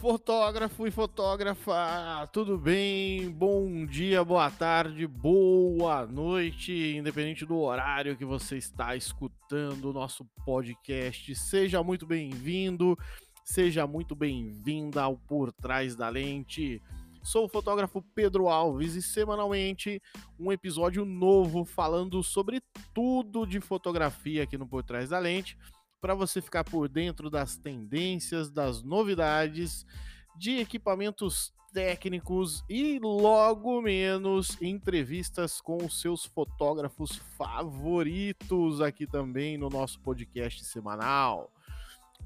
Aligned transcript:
Fotógrafo 0.00 0.86
e 0.86 0.90
fotógrafa, 0.90 2.26
tudo 2.32 2.56
bem? 2.56 3.30
Bom 3.30 3.84
dia, 3.84 4.24
boa 4.24 4.50
tarde, 4.50 5.06
boa 5.06 6.06
noite, 6.06 6.96
independente 6.96 7.44
do 7.44 7.58
horário 7.58 8.16
que 8.16 8.24
você 8.24 8.56
está 8.56 8.96
escutando 8.96 9.90
o 9.90 9.92
nosso 9.92 10.24
podcast. 10.42 11.34
Seja 11.34 11.82
muito 11.82 12.06
bem-vindo, 12.06 12.98
seja 13.44 13.86
muito 13.86 14.16
bem-vinda 14.16 15.02
ao 15.02 15.18
Por 15.18 15.52
Trás 15.52 15.94
da 15.94 16.08
Lente. 16.08 16.80
Sou 17.22 17.44
o 17.44 17.48
fotógrafo 17.50 18.00
Pedro 18.14 18.48
Alves 18.48 18.94
e 18.94 19.02
semanalmente 19.02 20.00
um 20.38 20.50
episódio 20.50 21.04
novo 21.04 21.66
falando 21.66 22.22
sobre 22.22 22.62
tudo 22.94 23.44
de 23.44 23.60
fotografia 23.60 24.44
aqui 24.44 24.56
no 24.56 24.66
Por 24.66 24.82
Trás 24.82 25.10
da 25.10 25.18
Lente 25.18 25.58
para 26.00 26.14
você 26.14 26.40
ficar 26.40 26.64
por 26.64 26.88
dentro 26.88 27.28
das 27.28 27.56
tendências, 27.56 28.50
das 28.50 28.82
novidades, 28.82 29.84
de 30.36 30.58
equipamentos 30.58 31.52
técnicos 31.72 32.64
e 32.68 32.98
logo 32.98 33.80
menos 33.80 34.60
entrevistas 34.60 35.60
com 35.60 35.76
os 35.76 36.00
seus 36.00 36.24
fotógrafos 36.24 37.16
favoritos 37.36 38.80
aqui 38.80 39.06
também 39.06 39.56
no 39.56 39.68
nosso 39.68 40.00
podcast 40.00 40.64
semanal. 40.64 41.52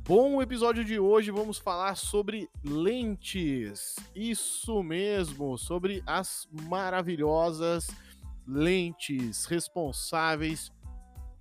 Bom, 0.07 0.41
episódio 0.41 0.85
de 0.85 0.99
hoje 0.99 1.31
vamos 1.31 1.59
falar 1.59 1.97
sobre 1.97 2.49
lentes. 2.63 3.97
Isso 4.15 4.83
mesmo, 4.83 5.57
sobre 5.57 6.03
as 6.07 6.49
maravilhosas 6.69 7.89
lentes 8.47 9.47
responsáveis 9.47 10.71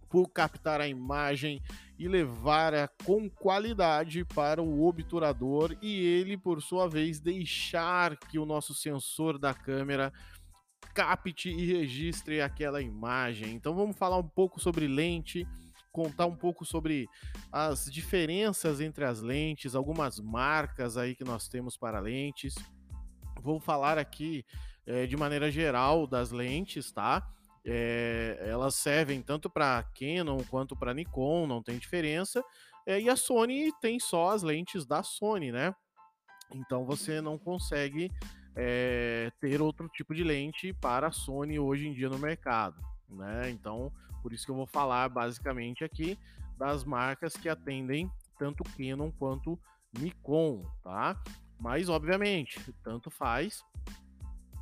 por 0.10 0.30
captar 0.30 0.80
a 0.80 0.88
imagem 0.88 1.62
e 2.04 2.08
levar-a 2.10 2.90
com 3.06 3.30
qualidade 3.30 4.26
para 4.26 4.62
o 4.62 4.86
obturador 4.86 5.74
e 5.82 6.06
ele, 6.06 6.38
por 6.38 6.62
sua 6.62 6.86
vez, 6.86 7.22
deixar 7.22 8.18
que 8.18 8.38
o 8.38 8.46
nosso 8.46 8.74
sensor 8.74 9.40
da 9.40 9.54
câmera 9.54 10.12
capte 10.94 11.50
e 11.50 11.66
registre 11.66 12.42
aquela 12.42 12.82
imagem. 12.82 13.54
Então 13.54 13.74
vamos 13.74 13.96
falar 13.96 14.18
um 14.18 14.28
pouco 14.28 14.60
sobre 14.60 14.86
lente, 14.86 15.48
contar 15.94 16.26
um 16.26 16.36
pouco 16.36 16.66
sobre 16.66 17.08
as 17.50 17.86
diferenças 17.86 18.82
entre 18.82 19.06
as 19.06 19.22
lentes, 19.22 19.74
algumas 19.74 20.20
marcas 20.20 20.98
aí 20.98 21.16
que 21.16 21.24
nós 21.24 21.48
temos 21.48 21.78
para 21.78 22.02
lentes. 22.02 22.54
Vou 23.42 23.62
falar 23.62 23.98
aqui 23.98 24.46
é, 24.86 25.08
de 25.08 25.16
maneira 25.16 25.50
geral 25.50 26.06
das 26.06 26.32
lentes, 26.32 26.92
tá? 26.92 27.26
É, 27.64 28.50
elas 28.64 28.76
servem 28.76 29.22
tanto 29.22 29.50
para 29.50 29.84
Canon 29.84 30.42
quanto 30.50 30.74
para 30.74 30.94
Nikon, 30.94 31.46
não 31.46 31.62
tem 31.62 31.78
diferença. 31.78 32.42
É, 32.86 33.00
e 33.00 33.10
a 33.10 33.16
Sony 33.18 33.74
tem 33.82 34.00
só 34.00 34.30
as 34.30 34.42
lentes 34.42 34.86
da 34.86 35.04
Sony, 35.04 35.52
né? 35.52 35.76
Então 36.54 36.86
você 36.86 37.20
não 37.20 37.38
consegue 37.38 38.10
é, 38.56 39.30
ter 39.42 39.62
outro 39.62 39.90
tipo 39.90 40.16
de 40.16 40.24
lente 40.24 40.72
para 40.74 41.08
a 41.08 41.12
Sony 41.12 41.60
hoje 41.60 41.88
em 41.88 41.94
dia 41.94 42.08
no 42.08 42.18
mercado, 42.18 42.80
né? 43.10 43.50
Então, 43.50 43.92
por 44.22 44.32
isso 44.32 44.46
que 44.46 44.52
eu 44.52 44.56
vou 44.56 44.68
falar 44.68 45.10
basicamente 45.10 45.84
aqui 45.84 46.18
das 46.58 46.86
marcas 46.86 47.36
que 47.36 47.50
atendem 47.50 48.10
tanto 48.40 48.64
Canon 48.64 49.12
quanto 49.12 49.60
Nikon, 50.00 50.64
tá? 50.82 51.22
Mas 51.60 51.90
obviamente, 51.90 52.60
tanto 52.82 53.10
faz 53.10 53.62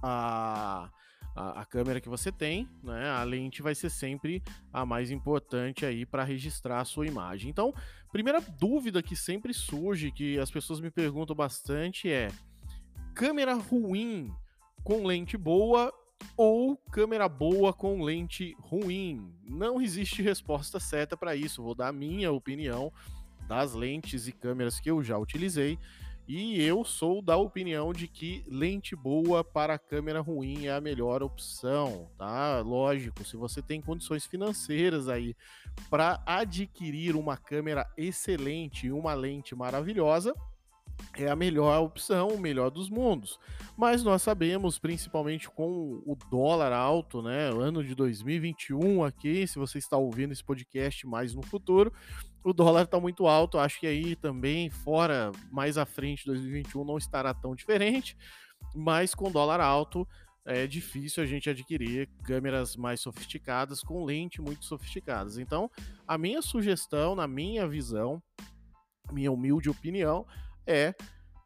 a 0.01 0.89
a, 1.35 1.61
a, 1.61 1.65
câmera 1.65 2.01
que 2.01 2.09
você 2.09 2.31
tem, 2.31 2.67
né? 2.83 3.09
A 3.09 3.23
lente 3.23 3.61
vai 3.61 3.73
ser 3.73 3.89
sempre 3.89 4.43
a 4.71 4.85
mais 4.85 5.11
importante 5.11 5.85
aí 5.85 6.05
para 6.05 6.23
registrar 6.23 6.81
a 6.81 6.85
sua 6.85 7.07
imagem. 7.07 7.49
Então, 7.49 7.73
primeira 8.11 8.41
dúvida 8.41 9.01
que 9.01 9.15
sempre 9.15 9.53
surge, 9.53 10.11
que 10.11 10.37
as 10.39 10.51
pessoas 10.51 10.79
me 10.79 10.91
perguntam 10.91 11.35
bastante 11.35 12.11
é: 12.11 12.29
câmera 13.13 13.53
ruim 13.53 14.33
com 14.83 15.05
lente 15.05 15.37
boa 15.37 15.93
ou 16.35 16.77
câmera 16.91 17.27
boa 17.29 17.73
com 17.73 18.03
lente 18.03 18.55
ruim? 18.59 19.33
Não 19.43 19.81
existe 19.81 20.21
resposta 20.21 20.79
certa 20.79 21.15
para 21.15 21.35
isso. 21.35 21.63
Vou 21.63 21.75
dar 21.75 21.87
a 21.87 21.93
minha 21.93 22.31
opinião 22.31 22.91
das 23.47 23.73
lentes 23.73 24.27
e 24.27 24.31
câmeras 24.31 24.79
que 24.79 24.89
eu 24.89 25.03
já 25.03 25.17
utilizei 25.17 25.77
e 26.33 26.61
eu 26.61 26.85
sou 26.85 27.21
da 27.21 27.35
opinião 27.35 27.91
de 27.91 28.07
que 28.07 28.41
lente 28.47 28.95
boa 28.95 29.43
para 29.43 29.77
câmera 29.77 30.21
ruim 30.21 30.67
é 30.67 30.71
a 30.71 30.79
melhor 30.79 31.21
opção, 31.21 32.09
tá? 32.17 32.61
Lógico, 32.61 33.21
se 33.25 33.35
você 33.35 33.61
tem 33.61 33.81
condições 33.81 34.25
financeiras 34.25 35.09
aí 35.09 35.35
para 35.89 36.23
adquirir 36.25 37.17
uma 37.17 37.35
câmera 37.35 37.85
excelente 37.97 38.87
e 38.87 38.93
uma 38.93 39.13
lente 39.13 39.53
maravilhosa, 39.53 40.33
é 41.17 41.29
a 41.29 41.35
melhor 41.35 41.83
opção, 41.83 42.29
o 42.29 42.39
melhor 42.39 42.69
dos 42.69 42.89
mundos. 42.89 43.37
Mas 43.75 44.01
nós 44.01 44.21
sabemos, 44.21 44.79
principalmente 44.79 45.49
com 45.49 46.01
o 46.05 46.17
dólar 46.29 46.71
alto, 46.71 47.21
né? 47.21 47.49
Ano 47.49 47.83
de 47.83 47.93
2021 47.93 49.03
aqui, 49.03 49.45
se 49.45 49.59
você 49.59 49.79
está 49.79 49.97
ouvindo 49.97 50.31
esse 50.31 50.43
podcast 50.43 51.05
mais 51.05 51.35
no 51.35 51.41
futuro, 51.41 51.91
o 52.43 52.53
dólar 52.53 52.83
está 52.83 52.99
muito 52.99 53.27
alto. 53.27 53.57
Acho 53.57 53.79
que 53.79 53.87
aí 53.87 54.15
também, 54.15 54.69
fora 54.69 55.31
mais 55.51 55.77
à 55.77 55.85
frente, 55.85 56.25
2021 56.25 56.83
não 56.83 56.97
estará 56.97 57.33
tão 57.33 57.55
diferente. 57.55 58.17
Mas 58.75 59.13
com 59.13 59.31
dólar 59.31 59.59
alto, 59.59 60.07
é 60.45 60.65
difícil 60.65 61.23
a 61.23 61.25
gente 61.25 61.49
adquirir 61.49 62.09
câmeras 62.23 62.75
mais 62.75 62.99
sofisticadas 63.01 63.81
com 63.81 64.03
lente 64.03 64.41
muito 64.41 64.65
sofisticadas. 64.65 65.37
Então, 65.37 65.69
a 66.07 66.17
minha 66.17 66.41
sugestão, 66.41 67.15
na 67.15 67.27
minha 67.27 67.67
visão, 67.67 68.21
minha 69.11 69.31
humilde 69.31 69.69
opinião, 69.69 70.25
é 70.65 70.95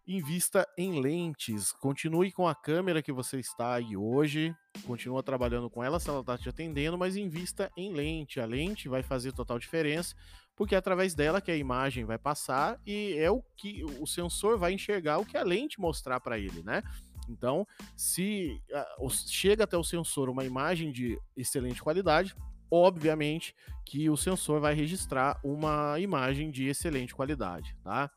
invista 0.07 0.67
em 0.77 0.99
lentes. 0.99 1.71
Continue 1.71 2.31
com 2.31 2.47
a 2.47 2.55
câmera 2.55 3.01
que 3.01 3.11
você 3.11 3.39
está 3.39 3.73
aí 3.73 3.97
hoje, 3.97 4.55
continua 4.85 5.23
trabalhando 5.23 5.69
com 5.69 5.83
ela 5.83 5.99
se 5.99 6.09
ela 6.09 6.19
está 6.19 6.37
te 6.37 6.47
atendendo, 6.47 6.97
mas 6.97 7.17
invista 7.17 7.71
em 7.75 7.91
lente. 7.91 8.39
A 8.39 8.45
lente 8.45 8.87
vai 8.87 9.01
fazer 9.01 9.31
total 9.33 9.57
diferença, 9.57 10.15
porque 10.55 10.75
é 10.75 10.77
através 10.77 11.13
dela 11.13 11.41
que 11.41 11.51
a 11.51 11.57
imagem 11.57 12.05
vai 12.05 12.17
passar 12.17 12.79
e 12.85 13.13
é 13.17 13.29
o 13.29 13.41
que 13.57 13.83
o 13.99 14.07
sensor 14.07 14.57
vai 14.57 14.73
enxergar 14.73 15.17
o 15.17 15.25
que 15.25 15.37
a 15.37 15.43
lente 15.43 15.79
mostrar 15.79 16.19
para 16.19 16.39
ele, 16.39 16.63
né? 16.63 16.81
Então, 17.27 17.67
se 17.95 18.61
uh, 18.99 19.09
chega 19.09 19.63
até 19.63 19.77
o 19.77 19.83
sensor 19.83 20.29
uma 20.29 20.45
imagem 20.45 20.91
de 20.91 21.19
excelente 21.35 21.81
qualidade, 21.81 22.35
obviamente 22.69 23.55
que 23.85 24.09
o 24.09 24.17
sensor 24.17 24.59
vai 24.59 24.73
registrar 24.73 25.39
uma 25.43 25.99
imagem 25.99 26.51
de 26.51 26.67
excelente 26.67 27.13
qualidade, 27.13 27.75
tá? 27.83 28.09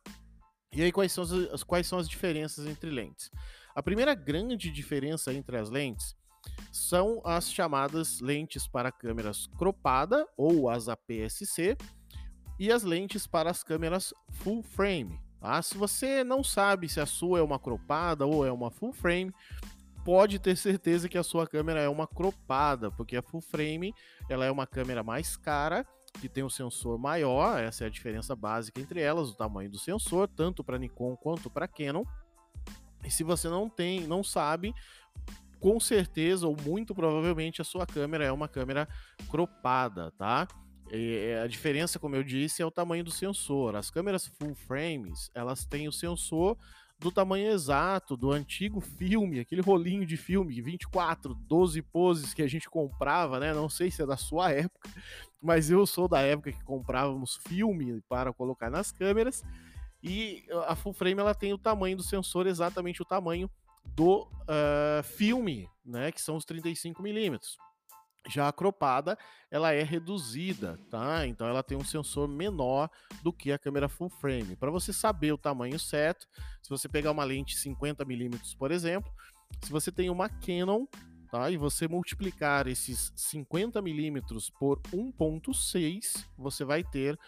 E 0.72 0.82
aí, 0.82 0.92
quais 0.92 1.12
são 1.12 1.24
as, 1.24 1.62
quais 1.62 1.86
são 1.86 1.98
as 1.98 2.08
diferenças 2.08 2.66
entre 2.66 2.90
lentes? 2.90 3.30
A 3.74 3.82
primeira 3.82 4.14
grande 4.14 4.70
diferença 4.70 5.32
entre 5.32 5.56
as 5.56 5.70
lentes 5.70 6.14
são 6.70 7.20
as 7.24 7.50
chamadas 7.50 8.20
lentes 8.20 8.66
para 8.66 8.92
câmeras 8.92 9.46
cropada 9.58 10.26
ou 10.36 10.68
as 10.68 10.88
APS-C 10.88 11.76
e 12.58 12.72
as 12.72 12.82
lentes 12.82 13.26
para 13.26 13.50
as 13.50 13.62
câmeras 13.62 14.12
full 14.30 14.62
frame. 14.62 15.18
Tá? 15.40 15.62
Se 15.62 15.76
você 15.76 16.24
não 16.24 16.42
sabe 16.42 16.88
se 16.88 17.00
a 17.00 17.06
sua 17.06 17.38
é 17.38 17.42
uma 17.42 17.58
cropada 17.58 18.26
ou 18.26 18.44
é 18.44 18.50
uma 18.50 18.70
full 18.70 18.92
frame, 18.92 19.32
pode 20.04 20.38
ter 20.38 20.56
certeza 20.56 21.08
que 21.08 21.18
a 21.18 21.22
sua 21.22 21.46
câmera 21.46 21.80
é 21.80 21.88
uma 21.88 22.06
cropada, 22.06 22.90
porque 22.90 23.16
a 23.16 23.22
full 23.22 23.40
frame 23.40 23.94
ela 24.28 24.44
é 24.44 24.50
uma 24.50 24.66
câmera 24.66 25.02
mais 25.02 25.36
cara 25.36 25.86
que 26.20 26.28
tem 26.28 26.42
um 26.42 26.48
sensor 26.48 26.98
maior, 26.98 27.62
essa 27.62 27.84
é 27.84 27.86
a 27.86 27.90
diferença 27.90 28.34
básica 28.34 28.80
entre 28.80 29.00
elas, 29.00 29.28
o 29.28 29.34
tamanho 29.34 29.70
do 29.70 29.78
sensor, 29.78 30.26
tanto 30.26 30.64
para 30.64 30.78
Nikon 30.78 31.16
quanto 31.16 31.50
para 31.50 31.68
Canon. 31.68 32.04
E 33.04 33.10
se 33.10 33.22
você 33.22 33.48
não 33.48 33.68
tem, 33.68 34.00
não 34.00 34.24
sabe, 34.24 34.74
com 35.60 35.78
certeza 35.78 36.48
ou 36.48 36.56
muito 36.64 36.94
provavelmente 36.94 37.60
a 37.60 37.64
sua 37.64 37.86
câmera 37.86 38.24
é 38.24 38.32
uma 38.32 38.48
câmera 38.48 38.88
cropada, 39.30 40.10
tá? 40.12 40.48
E 40.90 41.34
a 41.42 41.46
diferença, 41.46 41.98
como 41.98 42.16
eu 42.16 42.22
disse, 42.22 42.62
é 42.62 42.66
o 42.66 42.70
tamanho 42.70 43.04
do 43.04 43.10
sensor. 43.10 43.76
As 43.76 43.90
câmeras 43.90 44.26
full 44.26 44.54
frames, 44.54 45.30
elas 45.34 45.64
têm 45.64 45.88
o 45.88 45.92
sensor 45.92 46.56
do 46.98 47.12
tamanho 47.12 47.50
exato 47.50 48.16
do 48.16 48.32
antigo 48.32 48.80
filme, 48.80 49.38
aquele 49.38 49.60
rolinho 49.60 50.04
de 50.04 50.16
filme, 50.16 50.60
24, 50.60 51.32
12 51.32 51.80
poses 51.82 52.34
que 52.34 52.42
a 52.42 52.48
gente 52.48 52.68
comprava, 52.68 53.38
né? 53.38 53.54
Não 53.54 53.68
sei 53.68 53.90
se 53.90 54.02
é 54.02 54.06
da 54.06 54.16
sua 54.16 54.50
época, 54.52 54.90
mas 55.40 55.70
eu 55.70 55.86
sou 55.86 56.08
da 56.08 56.20
época 56.20 56.52
que 56.52 56.64
comprávamos 56.64 57.36
filme 57.46 58.02
para 58.08 58.32
colocar 58.32 58.68
nas 58.68 58.90
câmeras. 58.90 59.44
E 60.02 60.44
a 60.66 60.74
full 60.74 60.92
frame 60.92 61.20
ela 61.20 61.34
tem 61.34 61.52
o 61.52 61.58
tamanho 61.58 61.96
do 61.96 62.02
sensor, 62.02 62.46
exatamente 62.46 63.02
o 63.02 63.04
tamanho 63.04 63.48
do 63.84 64.22
uh, 64.22 65.02
filme, 65.02 65.68
né? 65.84 66.10
Que 66.10 66.20
são 66.20 66.36
os 66.36 66.44
35 66.44 67.02
milímetros. 67.02 67.56
Já 68.28 68.48
a 68.48 68.52
cropada, 68.52 69.16
ela 69.50 69.72
é 69.72 69.82
reduzida, 69.82 70.78
tá? 70.90 71.26
Então 71.26 71.46
ela 71.46 71.62
tem 71.62 71.78
um 71.78 71.84
sensor 71.84 72.28
menor 72.28 72.90
do 73.22 73.32
que 73.32 73.50
a 73.50 73.58
câmera 73.58 73.88
full 73.88 74.10
frame. 74.10 74.54
Para 74.54 74.70
você 74.70 74.92
saber 74.92 75.32
o 75.32 75.38
tamanho 75.38 75.78
certo, 75.78 76.28
se 76.62 76.68
você 76.68 76.88
pegar 76.88 77.10
uma 77.10 77.24
lente 77.24 77.56
50mm, 77.56 78.56
por 78.58 78.70
exemplo, 78.70 79.10
se 79.62 79.72
você 79.72 79.90
tem 79.90 80.10
uma 80.10 80.28
Canon, 80.28 80.84
tá? 81.30 81.50
E 81.50 81.56
você 81.56 81.88
multiplicar 81.88 82.66
esses 82.66 83.12
50mm 83.16 84.52
por 84.58 84.78
1.6, 84.92 86.24
você 86.36 86.64
vai 86.64 86.84
ter 86.84 87.18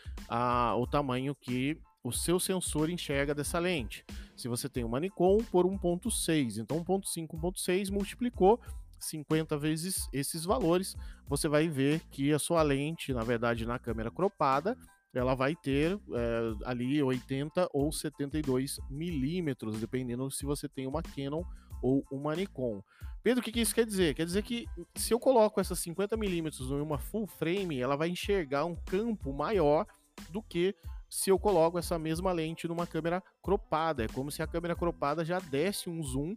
o 0.77 0.87
tamanho 0.87 1.35
que 1.35 1.81
o 2.03 2.13
seu 2.13 2.41
sensor 2.41 2.89
enxerga 2.89 3.35
dessa 3.35 3.59
lente. 3.59 4.05
Se 4.35 4.49
você 4.49 4.71
tem 4.71 4.85
uma 4.85 4.99
Nikon 5.01 5.39
por 5.51 5.67
1.6, 5.67 6.59
então 6.59 6.83
1.5, 6.83 7.29
1.6 7.29 7.91
multiplicou 7.91 8.59
50 9.01 9.57
vezes 9.59 10.09
esses 10.13 10.45
valores, 10.45 10.97
você 11.27 11.49
vai 11.49 11.69
ver 11.69 12.01
que 12.11 12.33
a 12.33 12.39
sua 12.39 12.63
lente, 12.63 13.13
na 13.13 13.23
verdade, 13.23 13.67
na 13.67 13.79
câmera 13.79 14.11
cropada, 14.11 14.77
ela 15.13 15.35
vai 15.35 15.57
ter 15.57 15.99
é, 16.13 16.55
ali 16.65 17.03
80 17.03 17.69
ou 17.73 17.91
72 17.91 18.79
milímetros, 18.89 19.81
dependendo 19.81 20.31
se 20.31 20.45
você 20.45 20.69
tem 20.69 20.87
uma 20.87 21.03
Canon 21.03 21.43
ou 21.83 22.05
uma 22.11 22.35
Nikon. 22.37 22.83
Pedro, 23.23 23.41
o 23.41 23.45
que, 23.45 23.53
que 23.53 23.61
isso 23.61 23.75
quer 23.75 23.85
dizer? 23.85 24.15
Quer 24.15 24.25
dizer 24.25 24.43
que 24.43 24.67
se 24.95 25.13
eu 25.13 25.19
coloco 25.19 25.61
essas 25.61 25.79
50 25.81 26.17
milímetros 26.17 26.71
em 26.71 26.81
uma 26.81 26.99
full 26.99 27.27
frame, 27.27 27.81
ela 27.81 27.97
vai 27.97 28.09
enxergar 28.09 28.65
um 28.65 28.77
campo 28.77 29.33
maior 29.33 29.87
do 30.31 30.43
que 30.43 30.75
se 31.09 31.29
eu 31.29 31.39
coloco 31.39 31.79
essa 31.79 31.99
mesma 31.99 32.33
lente 32.33 32.69
numa 32.69 32.87
câmera 32.87 33.23
cropada. 33.43 34.05
É 34.05 34.09
como 34.09 34.31
se 34.31 34.43
a 34.43 34.47
câmera 34.47 34.77
cropada 34.77 35.25
já 35.25 35.39
desse 35.41 35.91
um 35.91 36.03
zoom 36.03 36.37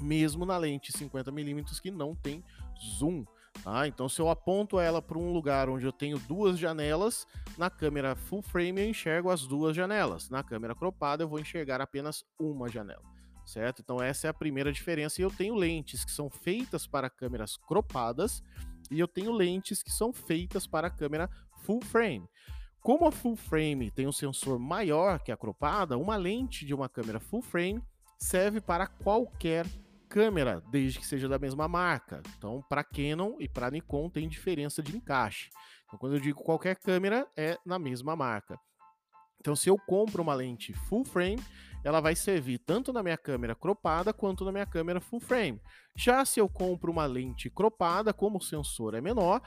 mesmo 0.00 0.44
na 0.44 0.56
lente 0.56 0.92
50mm 0.92 1.80
que 1.80 1.90
não 1.90 2.14
tem 2.14 2.42
zoom. 2.98 3.24
Tá? 3.62 3.86
Então, 3.86 4.08
se 4.08 4.20
eu 4.20 4.28
aponto 4.28 4.80
ela 4.80 5.00
para 5.00 5.18
um 5.18 5.32
lugar 5.32 5.68
onde 5.68 5.84
eu 5.84 5.92
tenho 5.92 6.18
duas 6.18 6.58
janelas, 6.58 7.26
na 7.56 7.70
câmera 7.70 8.16
full 8.16 8.42
frame 8.42 8.80
eu 8.80 8.90
enxergo 8.90 9.30
as 9.30 9.46
duas 9.46 9.76
janelas. 9.76 10.28
Na 10.28 10.42
câmera 10.42 10.74
cropada 10.74 11.22
eu 11.22 11.28
vou 11.28 11.38
enxergar 11.38 11.80
apenas 11.80 12.24
uma 12.38 12.68
janela. 12.68 13.02
Certo? 13.46 13.82
Então, 13.82 14.02
essa 14.02 14.26
é 14.26 14.30
a 14.30 14.34
primeira 14.34 14.72
diferença. 14.72 15.20
E 15.20 15.24
eu 15.24 15.30
tenho 15.30 15.54
lentes 15.54 16.04
que 16.04 16.10
são 16.10 16.30
feitas 16.30 16.86
para 16.86 17.10
câmeras 17.10 17.56
cropadas 17.56 18.42
e 18.90 18.98
eu 18.98 19.08
tenho 19.08 19.32
lentes 19.32 19.82
que 19.82 19.90
são 19.90 20.12
feitas 20.12 20.66
para 20.66 20.90
câmera 20.90 21.28
full 21.62 21.80
frame. 21.80 22.28
Como 22.80 23.06
a 23.06 23.12
full 23.12 23.36
frame 23.36 23.90
tem 23.90 24.06
um 24.06 24.12
sensor 24.12 24.58
maior 24.58 25.18
que 25.18 25.32
a 25.32 25.36
cropada, 25.36 25.96
uma 25.96 26.16
lente 26.16 26.66
de 26.66 26.74
uma 26.74 26.88
câmera 26.88 27.18
full 27.18 27.40
frame 27.40 27.82
serve 28.18 28.60
para 28.60 28.86
qualquer 28.86 29.66
câmera, 30.14 30.62
desde 30.70 31.00
que 31.00 31.06
seja 31.06 31.28
da 31.28 31.40
mesma 31.40 31.66
marca. 31.66 32.22
Então, 32.38 32.64
para 32.68 32.84
Canon 32.84 33.34
e 33.40 33.48
para 33.48 33.68
Nikon 33.68 34.08
tem 34.08 34.28
diferença 34.28 34.80
de 34.80 34.96
encaixe. 34.96 35.50
Então, 35.86 35.98
quando 35.98 36.14
eu 36.14 36.20
digo 36.20 36.40
qualquer 36.40 36.76
câmera, 36.76 37.26
é 37.36 37.58
na 37.66 37.80
mesma 37.80 38.14
marca. 38.14 38.56
Então, 39.40 39.56
se 39.56 39.68
eu 39.68 39.76
compro 39.76 40.22
uma 40.22 40.32
lente 40.32 40.72
full 40.72 41.04
frame, 41.04 41.42
ela 41.82 42.00
vai 42.00 42.14
servir 42.14 42.60
tanto 42.60 42.92
na 42.92 43.02
minha 43.02 43.18
câmera 43.18 43.56
cropada 43.56 44.12
quanto 44.12 44.44
na 44.44 44.52
minha 44.52 44.64
câmera 44.64 45.00
full 45.00 45.18
frame. 45.18 45.60
Já 45.96 46.24
se 46.24 46.38
eu 46.38 46.48
compro 46.48 46.92
uma 46.92 47.06
lente 47.06 47.50
cropada, 47.50 48.12
como 48.12 48.38
o 48.38 48.40
sensor 48.42 48.94
é 48.94 49.00
menor, 49.00 49.42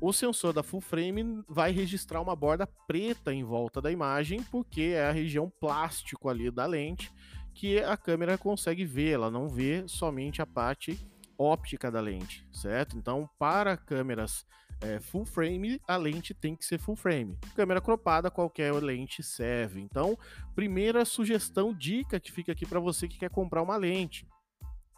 o 0.00 0.12
sensor 0.12 0.52
da 0.52 0.64
full 0.64 0.80
frame 0.80 1.44
vai 1.48 1.70
registrar 1.70 2.20
uma 2.20 2.34
borda 2.34 2.66
preta 2.66 3.32
em 3.32 3.44
volta 3.44 3.80
da 3.80 3.92
imagem, 3.92 4.42
porque 4.50 4.92
é 4.94 5.06
a 5.06 5.12
região 5.12 5.48
plástico 5.60 6.28
ali 6.28 6.50
da 6.50 6.66
lente 6.66 7.12
que 7.60 7.78
a 7.78 7.94
câmera 7.94 8.38
consegue 8.38 8.86
ver, 8.86 9.10
ela 9.10 9.30
não 9.30 9.46
vê 9.46 9.84
somente 9.86 10.40
a 10.40 10.46
parte 10.46 10.98
óptica 11.36 11.90
da 11.90 12.00
lente, 12.00 12.42
certo? 12.50 12.96
Então, 12.96 13.28
para 13.38 13.76
câmeras 13.76 14.46
é, 14.80 14.98
full 14.98 15.26
frame, 15.26 15.78
a 15.86 15.98
lente 15.98 16.32
tem 16.32 16.56
que 16.56 16.64
ser 16.64 16.78
full 16.78 16.96
frame. 16.96 17.38
Câmera 17.54 17.78
cropada, 17.78 18.30
qualquer 18.30 18.72
lente 18.72 19.22
serve. 19.22 19.78
Então, 19.78 20.16
primeira 20.54 21.04
sugestão, 21.04 21.74
dica 21.74 22.18
que 22.18 22.32
fica 22.32 22.52
aqui 22.52 22.64
para 22.64 22.80
você 22.80 23.06
que 23.06 23.18
quer 23.18 23.28
comprar 23.28 23.60
uma 23.60 23.76
lente. 23.76 24.26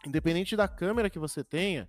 Independente 0.07 0.55
da 0.55 0.69
câmera 0.69 1.11
que 1.11 1.19
você 1.19 1.43
tenha, 1.43 1.89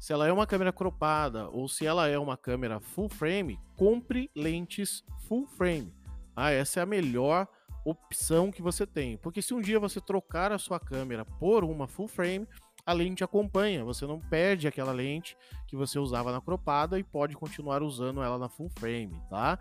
se 0.00 0.10
ela 0.10 0.26
é 0.26 0.32
uma 0.32 0.46
câmera 0.46 0.72
cropada 0.72 1.50
ou 1.50 1.68
se 1.68 1.84
ela 1.84 2.08
é 2.08 2.18
uma 2.18 2.38
câmera 2.38 2.80
full 2.80 3.10
frame, 3.10 3.60
compre 3.76 4.30
lentes 4.34 5.04
full 5.28 5.46
frame. 5.46 5.92
Ah, 6.34 6.50
essa 6.50 6.80
é 6.80 6.82
a 6.82 6.86
melhor 6.86 7.46
opção 7.84 8.50
que 8.50 8.62
você 8.62 8.86
tem. 8.86 9.16
Porque 9.18 9.42
se 9.42 9.52
um 9.52 9.60
dia 9.60 9.78
você 9.78 10.00
trocar 10.00 10.52
a 10.52 10.58
sua 10.58 10.80
câmera 10.80 11.24
por 11.24 11.64
uma 11.64 11.86
full 11.86 12.08
frame, 12.08 12.48
a 12.86 12.92
lente 12.92 13.24
acompanha, 13.24 13.84
você 13.84 14.06
não 14.06 14.20
perde 14.20 14.68
aquela 14.68 14.92
lente 14.92 15.36
que 15.66 15.76
você 15.76 15.98
usava 15.98 16.32
na 16.32 16.40
cropada 16.40 16.98
e 16.98 17.02
pode 17.02 17.34
continuar 17.34 17.82
usando 17.82 18.22
ela 18.22 18.38
na 18.38 18.48
full 18.48 18.70
frame, 18.78 19.20
tá? 19.30 19.58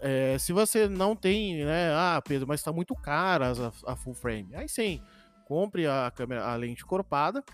É, 0.00 0.36
se 0.38 0.52
você 0.52 0.88
não 0.88 1.14
tem, 1.14 1.64
né, 1.64 1.92
ah, 1.94 2.20
Pedro, 2.26 2.48
mas 2.48 2.58
está 2.58 2.72
muito 2.72 2.94
cara 2.96 3.52
a, 3.52 3.92
a, 3.92 3.96
full 3.96 4.14
frame, 4.14 4.52
aí 4.56 4.68
sim, 4.68 5.00
compre 5.46 5.86
a 5.86 6.10
câmera, 6.10 6.44
a 6.44 6.56
lente 6.56 6.84
cropada, 6.84 7.44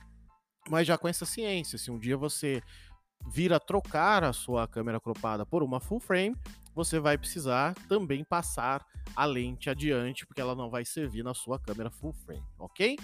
mas 0.70 0.87
já 0.87 0.96
com 0.96 1.06
essa 1.06 1.26
ciência, 1.26 1.79
se 1.79 1.90
um 1.90 1.99
dia 1.99 2.17
você 2.17 2.62
vir 3.26 3.52
a 3.52 3.61
trocar 3.61 4.25
a 4.25 4.32
sua 4.32 4.67
câmera 4.67 4.99
cropada 4.99 5.44
por 5.44 5.62
uma 5.62 5.81
full 5.81 6.00
frame, 6.00 6.35
você 6.79 7.01
vai 7.01 7.19
precisar 7.19 7.75
também 7.89 8.23
passar 8.23 8.87
a 9.17 9.25
lente 9.25 9.69
adiante, 9.69 10.25
porque 10.25 10.41
ela 10.41 10.55
não 10.55 10.71
vai 10.71 10.85
servir 10.85 11.25
na 11.25 11.35
sua 11.35 11.59
câmera 11.59 11.91
full 11.91 12.13
frame, 12.13 12.45
ok? 12.57 12.97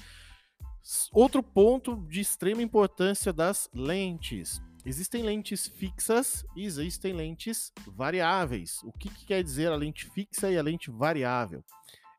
Outro 1.10 1.42
ponto 1.42 1.96
de 2.08 2.20
extrema 2.20 2.62
importância 2.62 3.32
das 3.32 3.68
lentes. 3.74 4.62
Existem 4.86 5.24
lentes 5.24 5.66
fixas 5.66 6.46
e 6.54 6.64
existem 6.64 7.12
lentes 7.12 7.72
variáveis. 7.88 8.80
O 8.84 8.92
que, 8.92 9.08
que 9.08 9.26
quer 9.26 9.42
dizer 9.42 9.72
a 9.72 9.76
lente 9.76 10.08
fixa 10.10 10.48
e 10.52 10.56
a 10.56 10.62
lente 10.62 10.88
variável? 10.88 11.64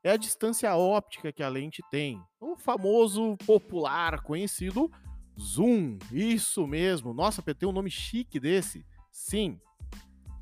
É 0.04 0.12
a 0.12 0.18
distância 0.18 0.76
óptica 0.76 1.32
que 1.32 1.42
a 1.42 1.48
lente 1.48 1.82
tem. 1.90 2.22
O 2.38 2.58
famoso, 2.58 3.38
popular, 3.46 4.22
conhecido 4.24 4.92
zoom. 5.40 6.00
Isso 6.12 6.68
mesmo. 6.68 7.14
Nossa, 7.14 7.42
tem 7.42 7.70
um 7.70 7.72
nome 7.72 7.90
chique 7.90 8.42
desse. 8.42 8.86
Sim, 9.10 9.58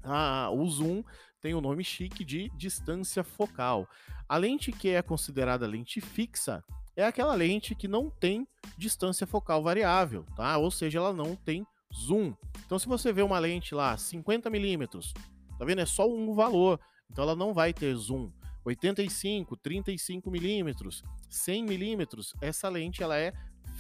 ah, 0.04 0.50
o 0.52 0.68
zoom 0.68 1.04
tem 1.42 1.54
o 1.54 1.62
nome 1.62 1.84
chique 1.84 2.24
de 2.24 2.50
distância 2.56 3.24
focal. 3.24 3.88
A 4.28 4.38
lente 4.38 4.72
que 4.72 4.90
é 4.90 5.02
considerada 5.02 5.68
lente 5.68 6.00
fixa 6.00 6.64
é 6.96 7.06
aquela 7.06 7.36
lente 7.36 7.76
que 7.76 7.88
não 7.88 8.10
tem 8.10 8.48
distância 8.78 9.26
focal 9.26 9.62
variável, 9.64 10.26
tá? 10.36 10.58
Ou 10.58 10.72
seja, 10.72 11.00
ela 11.00 11.12
não 11.12 11.36
tem 11.36 11.66
zoom. 11.94 12.34
Então, 12.66 12.80
se 12.80 12.88
você 12.88 13.12
vê 13.12 13.22
uma 13.22 13.40
lente 13.40 13.76
lá 13.76 13.98
50 13.98 14.50
milímetros, 14.50 15.14
tá 15.58 15.66
vendo? 15.66 15.82
É 15.82 15.86
só 15.86 16.08
um 16.08 16.34
valor, 16.34 16.80
então 17.12 17.24
ela 17.24 17.36
não 17.36 17.54
vai 17.54 17.74
ter 17.74 17.94
zoom. 17.96 18.32
85, 18.66 19.58
35 19.58 20.32
milímetros, 20.32 21.04
100 21.30 21.64
milímetros, 21.64 22.34
essa 22.42 22.70
lente 22.70 23.04
ela 23.04 23.18
é 23.18 23.34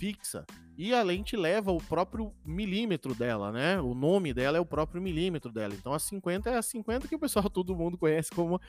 fixa. 0.04 0.46
E 0.78 0.94
a 0.94 1.02
lente 1.02 1.38
leva 1.38 1.72
o 1.72 1.78
próprio 1.78 2.34
milímetro 2.46 3.16
dela, 3.16 3.54
né? 3.54 3.80
O 3.80 3.94
nome 3.94 4.34
dela 4.34 4.58
é 4.58 4.60
o 4.60 4.66
próprio 4.66 5.02
milímetro 5.02 5.50
dela. 5.50 5.74
Então 5.74 5.94
a 5.94 6.00
50 6.00 6.50
é 6.50 6.58
a 6.58 6.62
50 6.62 7.08
que 7.08 7.16
o 7.16 7.20
pessoal, 7.20 7.48
todo 7.50 7.76
mundo 7.76 7.98
conhece 7.98 8.30
como 8.32 8.60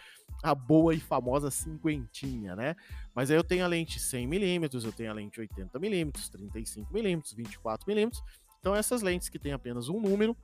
a 0.45 0.55
boa 0.55 0.95
e 0.95 1.01
famosa 1.01 1.51
cinquentinha, 1.51 2.55
né? 2.55 2.77
Mas 3.13 3.33
aí 3.33 3.37
eu 3.37 3.43
tenho 3.43 3.65
a 3.65 3.67
lente 3.67 3.99
100 3.99 4.29
milímetros, 4.29 4.85
eu 4.85 4.93
tenho 4.93 5.11
a 5.11 5.15
lente 5.15 5.41
80 5.41 5.77
milímetros, 5.81 6.29
35 6.29 6.93
milímetros, 6.93 7.33
24 7.33 7.85
milímetros. 7.89 8.23
Então 8.61 8.77
essas 8.77 9.03
lentes 9.03 9.29
que 9.29 9.39
têm 9.39 9.53
apenas 9.53 9.89
um 9.89 10.01
número 10.01 10.37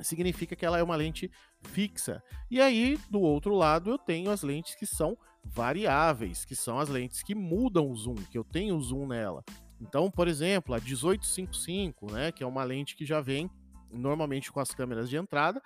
significa 0.00 0.56
que 0.56 0.64
ela 0.64 0.78
é 0.78 0.82
uma 0.82 0.96
lente 0.96 1.30
fixa. 1.60 2.22
E 2.50 2.58
aí, 2.58 2.98
do 3.10 3.20
outro 3.20 3.54
lado, 3.54 3.90
eu 3.90 3.98
tenho 3.98 4.30
as 4.30 4.42
lentes 4.42 4.74
que 4.74 4.86
são 4.86 5.16
variáveis, 5.44 6.44
que 6.44 6.56
são 6.56 6.78
as 6.78 6.88
lentes 6.88 7.22
que 7.22 7.34
mudam 7.34 7.90
o 7.90 7.96
zoom, 7.96 8.14
que 8.14 8.38
eu 8.38 8.44
tenho 8.44 8.80
zoom 8.80 9.06
nela. 9.06 9.44
Então, 9.82 10.10
por 10.10 10.28
exemplo, 10.28 10.74
a 10.74 10.78
1855, 10.78 12.12
né, 12.12 12.30
que 12.30 12.42
é 12.44 12.46
uma 12.46 12.62
lente 12.62 12.94
que 12.94 13.04
já 13.04 13.20
vem 13.20 13.50
normalmente 13.90 14.50
com 14.52 14.60
as 14.60 14.70
câmeras 14.70 15.10
de 15.10 15.16
entrada, 15.16 15.60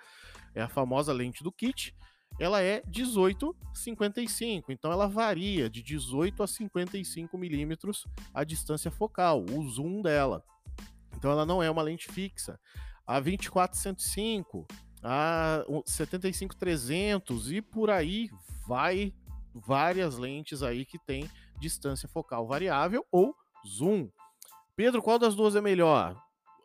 é 0.55 0.61
a 0.61 0.67
famosa 0.67 1.13
lente 1.13 1.43
do 1.43 1.51
kit, 1.51 1.95
ela 2.39 2.61
é 2.61 2.81
1855, 2.87 4.71
então 4.71 4.91
ela 4.91 5.07
varia 5.07 5.69
de 5.69 5.81
18 5.81 6.43
a 6.43 6.47
55 6.47 7.37
milímetros 7.37 8.05
a 8.33 8.43
distância 8.43 8.91
focal, 8.91 9.45
o 9.49 9.69
zoom 9.69 10.01
dela. 10.01 10.43
Então 11.15 11.31
ela 11.31 11.45
não 11.45 11.63
é 11.63 11.69
uma 11.69 11.81
lente 11.81 12.11
fixa. 12.11 12.59
A 13.05 13.19
2405, 13.19 14.67
a 15.01 15.63
75300 15.85 17.51
e 17.51 17.61
por 17.61 17.89
aí 17.89 18.29
vai 18.67 19.13
várias 19.53 20.17
lentes 20.17 20.61
aí 20.61 20.85
que 20.85 20.99
tem 20.99 21.29
distância 21.59 22.07
focal 22.09 22.45
variável 22.45 23.05
ou 23.11 23.35
zoom. 23.67 24.09
Pedro, 24.75 25.01
qual 25.01 25.19
das 25.19 25.35
duas 25.35 25.55
é 25.55 25.61
melhor? 25.61 26.15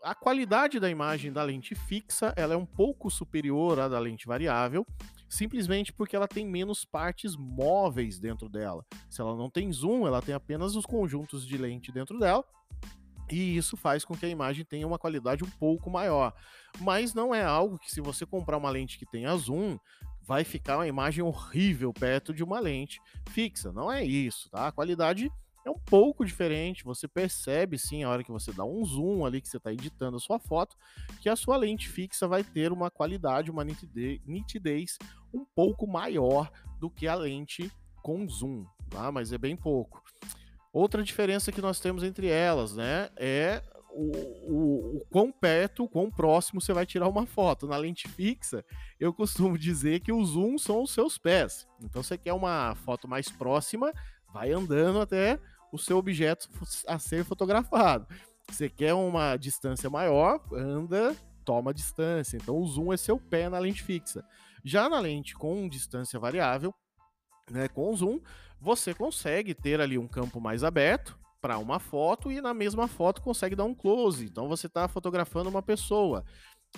A 0.02 0.14
qualidade 0.14 0.80
da 0.80 0.90
imagem 0.90 1.32
da 1.32 1.42
lente 1.42 1.74
fixa 1.74 2.32
ela 2.36 2.54
é 2.54 2.56
um 2.56 2.66
pouco 2.66 3.10
superior 3.10 3.78
à 3.78 3.88
da 3.88 3.98
lente 3.98 4.26
variável, 4.26 4.86
simplesmente 5.28 5.92
porque 5.92 6.16
ela 6.16 6.28
tem 6.28 6.46
menos 6.46 6.84
partes 6.84 7.36
móveis 7.36 8.18
dentro 8.18 8.48
dela. 8.48 8.84
Se 9.08 9.20
ela 9.20 9.36
não 9.36 9.48
tem 9.48 9.72
zoom, 9.72 10.06
ela 10.06 10.20
tem 10.20 10.34
apenas 10.34 10.74
os 10.74 10.84
conjuntos 10.84 11.46
de 11.46 11.56
lente 11.56 11.92
dentro 11.92 12.18
dela, 12.18 12.44
e 13.30 13.56
isso 13.56 13.76
faz 13.76 14.04
com 14.04 14.14
que 14.14 14.26
a 14.26 14.28
imagem 14.28 14.64
tenha 14.64 14.86
uma 14.86 14.98
qualidade 14.98 15.42
um 15.42 15.50
pouco 15.50 15.88
maior. 15.88 16.34
Mas 16.80 17.14
não 17.14 17.34
é 17.34 17.42
algo 17.42 17.78
que, 17.78 17.90
se 17.90 18.00
você 18.00 18.26
comprar 18.26 18.58
uma 18.58 18.70
lente 18.70 18.98
que 18.98 19.06
tenha 19.06 19.34
zoom, 19.36 19.78
vai 20.20 20.44
ficar 20.44 20.78
uma 20.78 20.86
imagem 20.86 21.24
horrível 21.24 21.92
perto 21.92 22.34
de 22.34 22.44
uma 22.44 22.60
lente 22.60 23.00
fixa. 23.30 23.72
Não 23.72 23.90
é 23.90 24.04
isso, 24.04 24.50
tá? 24.50 24.66
A 24.66 24.72
qualidade 24.72 25.30
é 25.64 25.70
um 25.70 25.78
pouco 25.78 26.24
diferente. 26.24 26.84
Você 26.84 27.06
percebe 27.06 27.78
sim 27.78 28.02
a 28.02 28.10
hora 28.10 28.24
que 28.24 28.32
você 28.32 28.52
dá 28.52 28.64
um 28.64 28.84
zoom 28.84 29.24
ali 29.24 29.40
que 29.40 29.48
você 29.48 29.56
está 29.56 29.72
editando 29.72 30.16
a 30.16 30.20
sua 30.20 30.38
foto, 30.38 30.76
que 31.20 31.28
a 31.28 31.36
sua 31.36 31.56
lente 31.56 31.88
fixa 31.88 32.26
vai 32.26 32.42
ter 32.42 32.72
uma 32.72 32.90
qualidade, 32.90 33.50
uma 33.50 33.64
nitidez, 33.64 34.98
um 35.32 35.44
pouco 35.44 35.86
maior 35.86 36.50
do 36.78 36.90
que 36.90 37.06
a 37.06 37.14
lente 37.14 37.70
com 38.02 38.28
zoom, 38.28 38.66
tá? 38.90 39.12
Mas 39.12 39.32
é 39.32 39.38
bem 39.38 39.56
pouco. 39.56 40.02
Outra 40.72 41.02
diferença 41.02 41.52
que 41.52 41.60
nós 41.60 41.78
temos 41.78 42.02
entre 42.02 42.28
elas, 42.28 42.74
né, 42.74 43.10
é 43.16 43.62
o, 43.90 44.10
o, 44.50 44.96
o 44.96 45.06
quão 45.10 45.30
perto, 45.30 45.84
o 45.84 45.88
quão 45.88 46.10
próximo 46.10 46.60
você 46.60 46.72
vai 46.72 46.86
tirar 46.86 47.08
uma 47.08 47.26
foto. 47.26 47.66
Na 47.66 47.76
lente 47.76 48.08
fixa, 48.08 48.64
eu 48.98 49.12
costumo 49.12 49.58
dizer 49.58 50.00
que 50.00 50.10
o 50.10 50.24
zoom 50.24 50.56
são 50.56 50.82
os 50.82 50.92
seus 50.92 51.18
pés. 51.18 51.68
Então, 51.82 52.02
você 52.02 52.16
quer 52.16 52.32
uma 52.32 52.74
foto 52.74 53.06
mais 53.06 53.28
próxima, 53.30 53.92
vai 54.32 54.50
andando 54.50 55.00
até 55.00 55.38
o 55.72 55.78
seu 55.78 55.96
objeto 55.96 56.48
a 56.86 56.98
ser 56.98 57.24
fotografado. 57.24 58.06
Você 58.48 58.68
quer 58.68 58.94
uma 58.94 59.36
distância 59.36 59.88
maior, 59.88 60.40
anda, 60.52 61.16
toma 61.44 61.72
distância. 61.72 62.36
Então, 62.36 62.56
o 62.56 62.66
zoom 62.66 62.92
é 62.92 62.96
seu 62.96 63.18
pé 63.18 63.48
na 63.48 63.58
lente 63.58 63.82
fixa. 63.82 64.24
Já 64.64 64.88
na 64.88 65.00
lente 65.00 65.34
com 65.34 65.68
distância 65.68 66.20
variável, 66.20 66.74
né, 67.50 67.66
com 67.68 67.94
zoom, 67.96 68.20
você 68.60 68.94
consegue 68.94 69.54
ter 69.54 69.80
ali 69.80 69.98
um 69.98 70.06
campo 70.06 70.40
mais 70.40 70.62
aberto, 70.62 71.18
para 71.42 71.58
uma 71.58 71.80
foto 71.80 72.30
e 72.30 72.40
na 72.40 72.54
mesma 72.54 72.86
foto 72.86 73.20
consegue 73.20 73.56
dar 73.56 73.64
um 73.64 73.74
close. 73.74 74.24
Então 74.24 74.48
você 74.48 74.68
está 74.68 74.86
fotografando 74.86 75.50
uma 75.50 75.60
pessoa. 75.60 76.24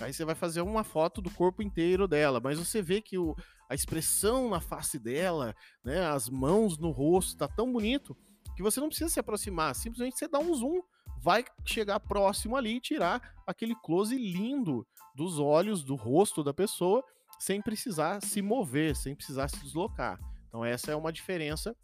Aí 0.01 0.13
você 0.13 0.25
vai 0.25 0.35
fazer 0.35 0.63
uma 0.63 0.83
foto 0.83 1.21
do 1.21 1.31
corpo 1.31 1.63
inteiro 1.63 2.09
dela, 2.09 2.41
mas 2.43 2.59
você 2.59 2.81
vê 2.81 3.01
que 3.03 3.19
o, 3.19 3.37
a 3.69 3.75
expressão 3.75 4.49
na 4.49 4.61
face 4.61 4.99
dela, 4.99 5.55
né, 5.85 6.07
as 6.07 6.31
mãos 6.31 6.79
no 6.79 6.91
rosto, 6.91 7.37
tá 7.37 7.47
tão 7.47 7.71
bonito 7.71 8.17
que 8.55 8.63
você 8.63 8.81
não 8.81 8.89
precisa 8.89 9.11
se 9.11 9.21
aproximar, 9.21 9.75
simplesmente 9.75 10.19
você 10.19 10.29
dá 10.29 10.39
um 10.39 10.55
zoom, 10.55 10.81
vai 11.21 11.45
chegar 11.65 11.99
próximo 12.01 12.57
ali 12.57 12.77
e 12.77 12.81
tirar 12.81 13.35
aquele 13.47 13.75
close 13.75 14.17
lindo 14.17 14.87
dos 15.15 15.39
olhos, 15.39 15.83
do 15.83 15.95
rosto 15.95 16.43
da 16.43 16.53
pessoa, 16.53 17.05
sem 17.39 17.61
precisar 17.61 18.21
se 18.23 18.43
mover, 18.43 18.95
sem 18.95 19.15
precisar 19.15 19.49
se 19.49 19.59
deslocar. 19.61 20.19
Então 20.49 20.65
essa 20.65 20.93
é 20.93 20.97
uma 20.97 21.13
diferença 21.13 21.75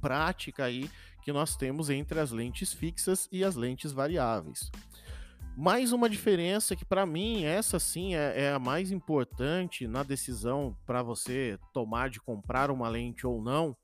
prática 0.00 0.64
aí 0.64 0.90
que 1.22 1.32
nós 1.32 1.56
temos 1.56 1.88
entre 1.88 2.18
as 2.18 2.30
lentes 2.30 2.72
fixas 2.72 3.28
e 3.30 3.44
as 3.44 3.54
lentes 3.54 3.92
variáveis. 3.92 4.70
Mais 5.56 5.92
uma 5.92 6.08
diferença 6.08 6.74
que, 6.74 6.84
para 6.84 7.04
mim, 7.04 7.44
essa 7.44 7.78
sim 7.78 8.14
é, 8.14 8.44
é, 8.44 8.52
a 8.52 8.58
mais 8.58 8.90
importante 8.90 9.86
na 9.86 10.02
decisão 10.02 10.74
para 10.86 11.02
você 11.02 11.58
tomar 11.74 12.08
de 12.08 12.18
comprar 12.20 12.70
uma 12.70 12.88
lente 12.88 13.26
ou 13.26 13.42
não, 13.42 13.76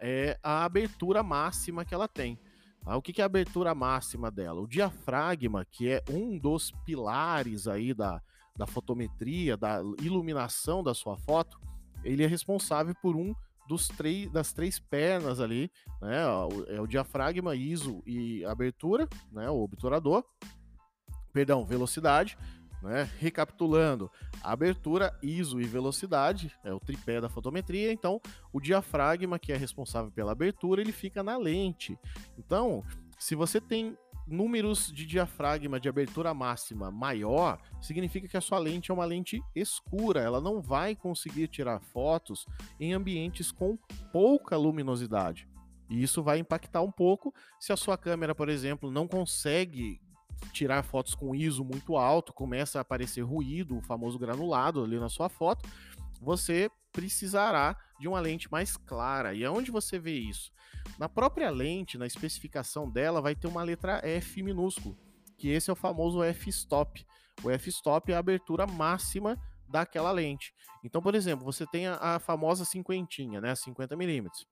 é 0.00 0.38
a 0.42 0.64
abertura 0.64 1.22
máxima 1.22 1.84
que 1.84 1.94
ela 1.94 2.08
tem. 2.08 2.38
Ah, 2.84 2.96
o 2.96 3.02
que, 3.02 3.12
que 3.12 3.20
é 3.20 3.24
a 3.24 3.26
abertura 3.26 3.74
máxima 3.74 4.30
dela? 4.30 4.60
O 4.60 4.66
diafragma, 4.66 5.64
que 5.64 5.88
é 5.88 6.02
um 6.08 6.38
dos 6.38 6.72
pilares 6.84 7.68
aí 7.68 7.92
da, 7.92 8.22
da 8.56 8.66
fotometria, 8.66 9.56
da 9.56 9.82
iluminação 10.00 10.82
da 10.82 10.94
sua 10.94 11.16
foto, 11.16 11.60
ele 12.02 12.24
é 12.24 12.26
responsável 12.26 12.94
por 13.02 13.16
um 13.16 13.34
dos 13.68 13.86
três, 13.86 14.30
das 14.32 14.52
três 14.52 14.80
pernas 14.80 15.38
ali, 15.38 15.70
né? 16.00 16.22
É 16.68 16.80
o 16.80 16.86
diafragma, 16.86 17.54
ISO 17.54 18.02
e 18.06 18.44
abertura, 18.44 19.08
né? 19.30 19.48
O 19.50 19.62
obturador. 19.62 20.24
Perdão, 21.32 21.64
velocidade. 21.64 22.36
Né? 22.82 23.08
Recapitulando, 23.18 24.10
abertura, 24.42 25.16
ISO 25.22 25.60
e 25.60 25.64
velocidade 25.64 26.52
é 26.64 26.72
o 26.72 26.80
tripé 26.80 27.20
da 27.20 27.28
fotometria. 27.28 27.92
Então, 27.92 28.20
o 28.52 28.60
diafragma, 28.60 29.38
que 29.38 29.52
é 29.52 29.56
responsável 29.56 30.10
pela 30.10 30.32
abertura, 30.32 30.80
ele 30.80 30.92
fica 30.92 31.22
na 31.22 31.36
lente. 31.36 31.98
Então, 32.38 32.82
se 33.18 33.34
você 33.34 33.60
tem 33.60 33.96
números 34.26 34.90
de 34.92 35.04
diafragma 35.04 35.80
de 35.80 35.88
abertura 35.88 36.32
máxima 36.32 36.90
maior, 36.90 37.58
significa 37.80 38.28
que 38.28 38.36
a 38.36 38.40
sua 38.40 38.58
lente 38.58 38.90
é 38.90 38.94
uma 38.94 39.04
lente 39.04 39.42
escura, 39.54 40.20
ela 40.20 40.40
não 40.40 40.62
vai 40.62 40.94
conseguir 40.94 41.48
tirar 41.48 41.80
fotos 41.80 42.46
em 42.78 42.92
ambientes 42.92 43.50
com 43.50 43.76
pouca 44.12 44.56
luminosidade. 44.56 45.48
E 45.88 46.02
isso 46.02 46.22
vai 46.22 46.38
impactar 46.38 46.80
um 46.82 46.92
pouco 46.92 47.34
se 47.58 47.72
a 47.72 47.76
sua 47.76 47.98
câmera, 47.98 48.34
por 48.34 48.48
exemplo, 48.48 48.90
não 48.90 49.08
consegue 49.08 50.00
tirar 50.52 50.82
fotos 50.82 51.14
com 51.14 51.34
ISO 51.34 51.64
muito 51.64 51.96
alto, 51.96 52.32
começa 52.32 52.78
a 52.78 52.82
aparecer 52.82 53.22
ruído, 53.22 53.76
o 53.76 53.82
famoso 53.82 54.18
granulado 54.18 54.82
ali 54.82 54.98
na 54.98 55.08
sua 55.08 55.28
foto, 55.28 55.68
você 56.20 56.70
precisará 56.92 57.76
de 57.98 58.08
uma 58.08 58.20
lente 58.20 58.50
mais 58.50 58.76
clara. 58.76 59.34
E 59.34 59.44
aonde 59.44 59.70
você 59.70 59.98
vê 59.98 60.18
isso? 60.18 60.52
Na 60.98 61.08
própria 61.08 61.50
lente, 61.50 61.98
na 61.98 62.06
especificação 62.06 62.90
dela, 62.90 63.20
vai 63.20 63.34
ter 63.34 63.46
uma 63.46 63.62
letra 63.62 64.00
F 64.04 64.42
minúsculo, 64.42 64.98
que 65.38 65.48
esse 65.48 65.70
é 65.70 65.72
o 65.72 65.76
famoso 65.76 66.22
f-stop. 66.22 67.06
O 67.42 67.50
f-stop 67.50 68.12
é 68.12 68.16
a 68.16 68.18
abertura 68.18 68.66
máxima 68.66 69.38
daquela 69.68 70.10
lente. 70.10 70.52
Então, 70.84 71.00
por 71.00 71.14
exemplo, 71.14 71.44
você 71.44 71.66
tem 71.66 71.86
a, 71.86 71.96
a 71.96 72.18
famosa 72.18 72.64
cinquentinha, 72.64 73.40
né, 73.40 73.54
50 73.54 73.96
milímetros. 73.96 74.46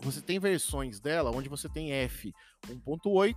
Você 0.00 0.20
tem 0.20 0.38
versões 0.38 1.00
dela 1.00 1.30
onde 1.30 1.48
você 1.48 1.68
tem 1.68 1.92
f 1.92 2.32
1.8, 2.66 3.34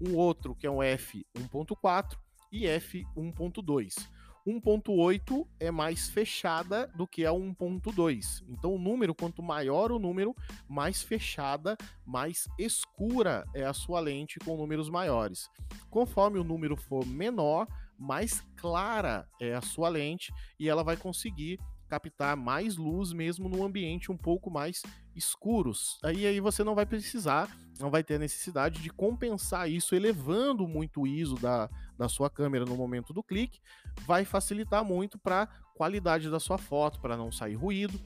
um 0.00 0.16
outro 0.16 0.54
que 0.54 0.66
é 0.66 0.70
um 0.70 0.82
f 0.82 1.26
1.4 1.36 2.16
e 2.52 2.66
f 2.66 3.04
1.2. 3.16 4.08
1.8 4.46 5.46
é 5.58 5.70
mais 5.70 6.08
fechada 6.08 6.86
do 6.94 7.06
que 7.06 7.24
a 7.24 7.30
1.2. 7.30 8.44
Então, 8.48 8.74
o 8.74 8.78
número, 8.78 9.14
quanto 9.14 9.42
maior 9.42 9.90
o 9.90 9.98
número, 9.98 10.36
mais 10.68 11.02
fechada, 11.02 11.76
mais 12.04 12.46
escura 12.58 13.46
é 13.54 13.64
a 13.64 13.72
sua 13.72 14.00
lente 14.00 14.38
com 14.38 14.56
números 14.56 14.90
maiores. 14.90 15.48
Conforme 15.88 16.38
o 16.38 16.44
número 16.44 16.76
for 16.76 17.06
menor, 17.06 17.66
mais 17.98 18.42
clara 18.56 19.26
é 19.40 19.54
a 19.54 19.62
sua 19.62 19.88
lente 19.88 20.32
e 20.58 20.68
ela 20.68 20.84
vai 20.84 20.96
conseguir 20.96 21.58
captar 21.94 22.36
mais 22.36 22.76
luz 22.76 23.12
mesmo 23.12 23.48
num 23.48 23.64
ambiente 23.64 24.10
um 24.10 24.16
pouco 24.16 24.50
mais 24.50 24.82
escuros. 25.14 25.98
Aí 26.02 26.26
aí 26.26 26.40
você 26.40 26.64
não 26.64 26.74
vai 26.74 26.84
precisar, 26.84 27.56
não 27.78 27.90
vai 27.90 28.02
ter 28.02 28.18
necessidade 28.18 28.82
de 28.82 28.90
compensar 28.90 29.70
isso 29.70 29.94
elevando 29.94 30.66
muito 30.66 31.02
o 31.02 31.06
ISO 31.06 31.36
da, 31.36 31.70
da 31.96 32.08
sua 32.08 32.28
câmera 32.28 32.64
no 32.64 32.76
momento 32.76 33.12
do 33.12 33.22
clique, 33.22 33.60
vai 34.06 34.24
facilitar 34.24 34.84
muito 34.84 35.18
para 35.18 35.42
a 35.42 35.46
qualidade 35.74 36.28
da 36.28 36.40
sua 36.40 36.58
foto, 36.58 37.00
para 37.00 37.16
não 37.16 37.30
sair 37.30 37.54
ruído, 37.54 38.00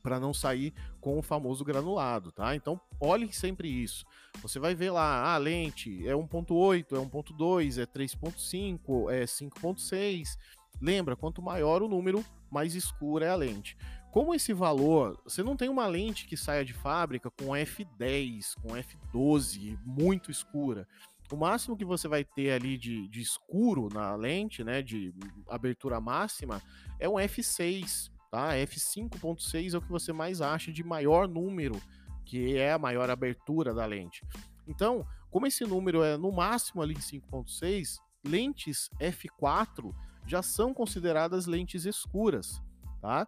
para 0.00 0.20
não 0.20 0.32
sair 0.32 0.72
com 1.00 1.18
o 1.18 1.22
famoso 1.22 1.64
granulado, 1.64 2.30
tá? 2.30 2.54
Então, 2.54 2.80
olhe 3.00 3.32
sempre 3.32 3.68
isso. 3.68 4.06
Você 4.40 4.60
vai 4.60 4.74
ver 4.74 4.90
lá, 4.90 5.02
a 5.02 5.34
ah, 5.34 5.38
lente 5.38 6.06
é 6.06 6.12
1.8, 6.12 6.92
é 6.92 7.04
1.2, 7.04 7.82
é 7.82 7.86
3.5, 7.86 9.12
é 9.12 9.24
5.6. 9.24 10.38
Lembra, 10.80 11.16
quanto 11.16 11.42
maior 11.42 11.82
o 11.82 11.88
número, 11.88 12.24
mais 12.50 12.74
escura 12.74 13.26
é 13.26 13.30
a 13.30 13.34
lente. 13.34 13.76
Como 14.10 14.34
esse 14.34 14.52
valor, 14.52 15.20
você 15.24 15.42
não 15.42 15.56
tem 15.56 15.68
uma 15.68 15.86
lente 15.86 16.26
que 16.26 16.36
saia 16.36 16.64
de 16.64 16.72
fábrica 16.72 17.30
com 17.30 17.48
f10, 17.48 18.54
com 18.62 18.68
f12, 18.68 19.78
muito 19.84 20.30
escura. 20.30 20.88
O 21.30 21.36
máximo 21.36 21.76
que 21.76 21.84
você 21.84 22.08
vai 22.08 22.24
ter 22.24 22.52
ali 22.52 22.78
de, 22.78 23.06
de 23.08 23.20
escuro 23.20 23.88
na 23.92 24.14
lente, 24.16 24.64
né, 24.64 24.80
de 24.80 25.12
abertura 25.46 26.00
máxima, 26.00 26.62
é 26.98 27.06
um 27.06 27.16
f6, 27.16 28.10
tá? 28.30 28.52
f5.6 28.54 29.74
é 29.74 29.76
o 29.76 29.82
que 29.82 29.90
você 29.90 30.10
mais 30.10 30.40
acha 30.40 30.72
de 30.72 30.82
maior 30.82 31.28
número, 31.28 31.78
que 32.24 32.56
é 32.56 32.72
a 32.72 32.78
maior 32.78 33.10
abertura 33.10 33.74
da 33.74 33.84
lente. 33.84 34.22
Então, 34.66 35.06
como 35.30 35.46
esse 35.46 35.64
número 35.64 36.02
é 36.02 36.16
no 36.16 36.32
máximo 36.32 36.80
ali 36.80 36.94
em 36.94 36.98
5.6, 36.98 37.98
lentes 38.24 38.88
f4 38.98 39.94
já 40.28 40.42
são 40.42 40.74
consideradas 40.74 41.46
lentes 41.46 41.86
escuras, 41.86 42.62
tá? 43.00 43.26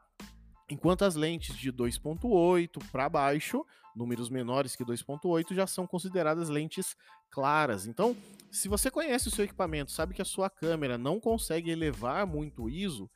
Enquanto 0.69 1.05
as 1.05 1.17
lentes 1.17 1.57
de 1.57 1.73
2.8 1.73 2.81
para 2.93 3.09
baixo, 3.09 3.67
números 3.97 4.29
menores 4.29 4.77
que 4.77 4.85
2.8, 4.85 5.53
já 5.53 5.67
são 5.67 5.87
consideradas 5.87 6.49
lentes 6.49 6.95
claras. 7.29 7.87
Então, 7.87 8.17
se 8.53 8.69
você 8.69 8.91
conhece 8.91 9.27
o 9.27 9.31
seu 9.31 9.45
equipamento, 9.45 9.91
sabe 9.91 10.15
que 10.15 10.23
a 10.23 10.25
sua 10.25 10.49
câmera 10.49 10.97
não 10.97 11.19
consegue 11.19 11.71
elevar 11.71 12.25
muito 12.27 12.65
o 12.65 12.71
ISO, 12.71 13.11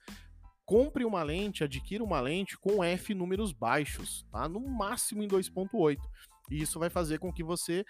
compre 0.64 1.04
uma 1.04 1.22
lente, 1.22 1.62
adquira 1.62 2.02
uma 2.02 2.20
lente 2.20 2.58
com 2.58 2.82
F 2.82 3.14
números 3.14 3.52
baixos, 3.52 4.26
tá? 4.32 4.48
No 4.48 4.60
máximo 4.60 5.22
em 5.22 5.28
2.8. 5.28 6.00
E 6.50 6.60
isso 6.60 6.78
vai 6.78 6.90
fazer 6.90 7.18
com 7.18 7.32
que 7.32 7.44
você 7.44 7.84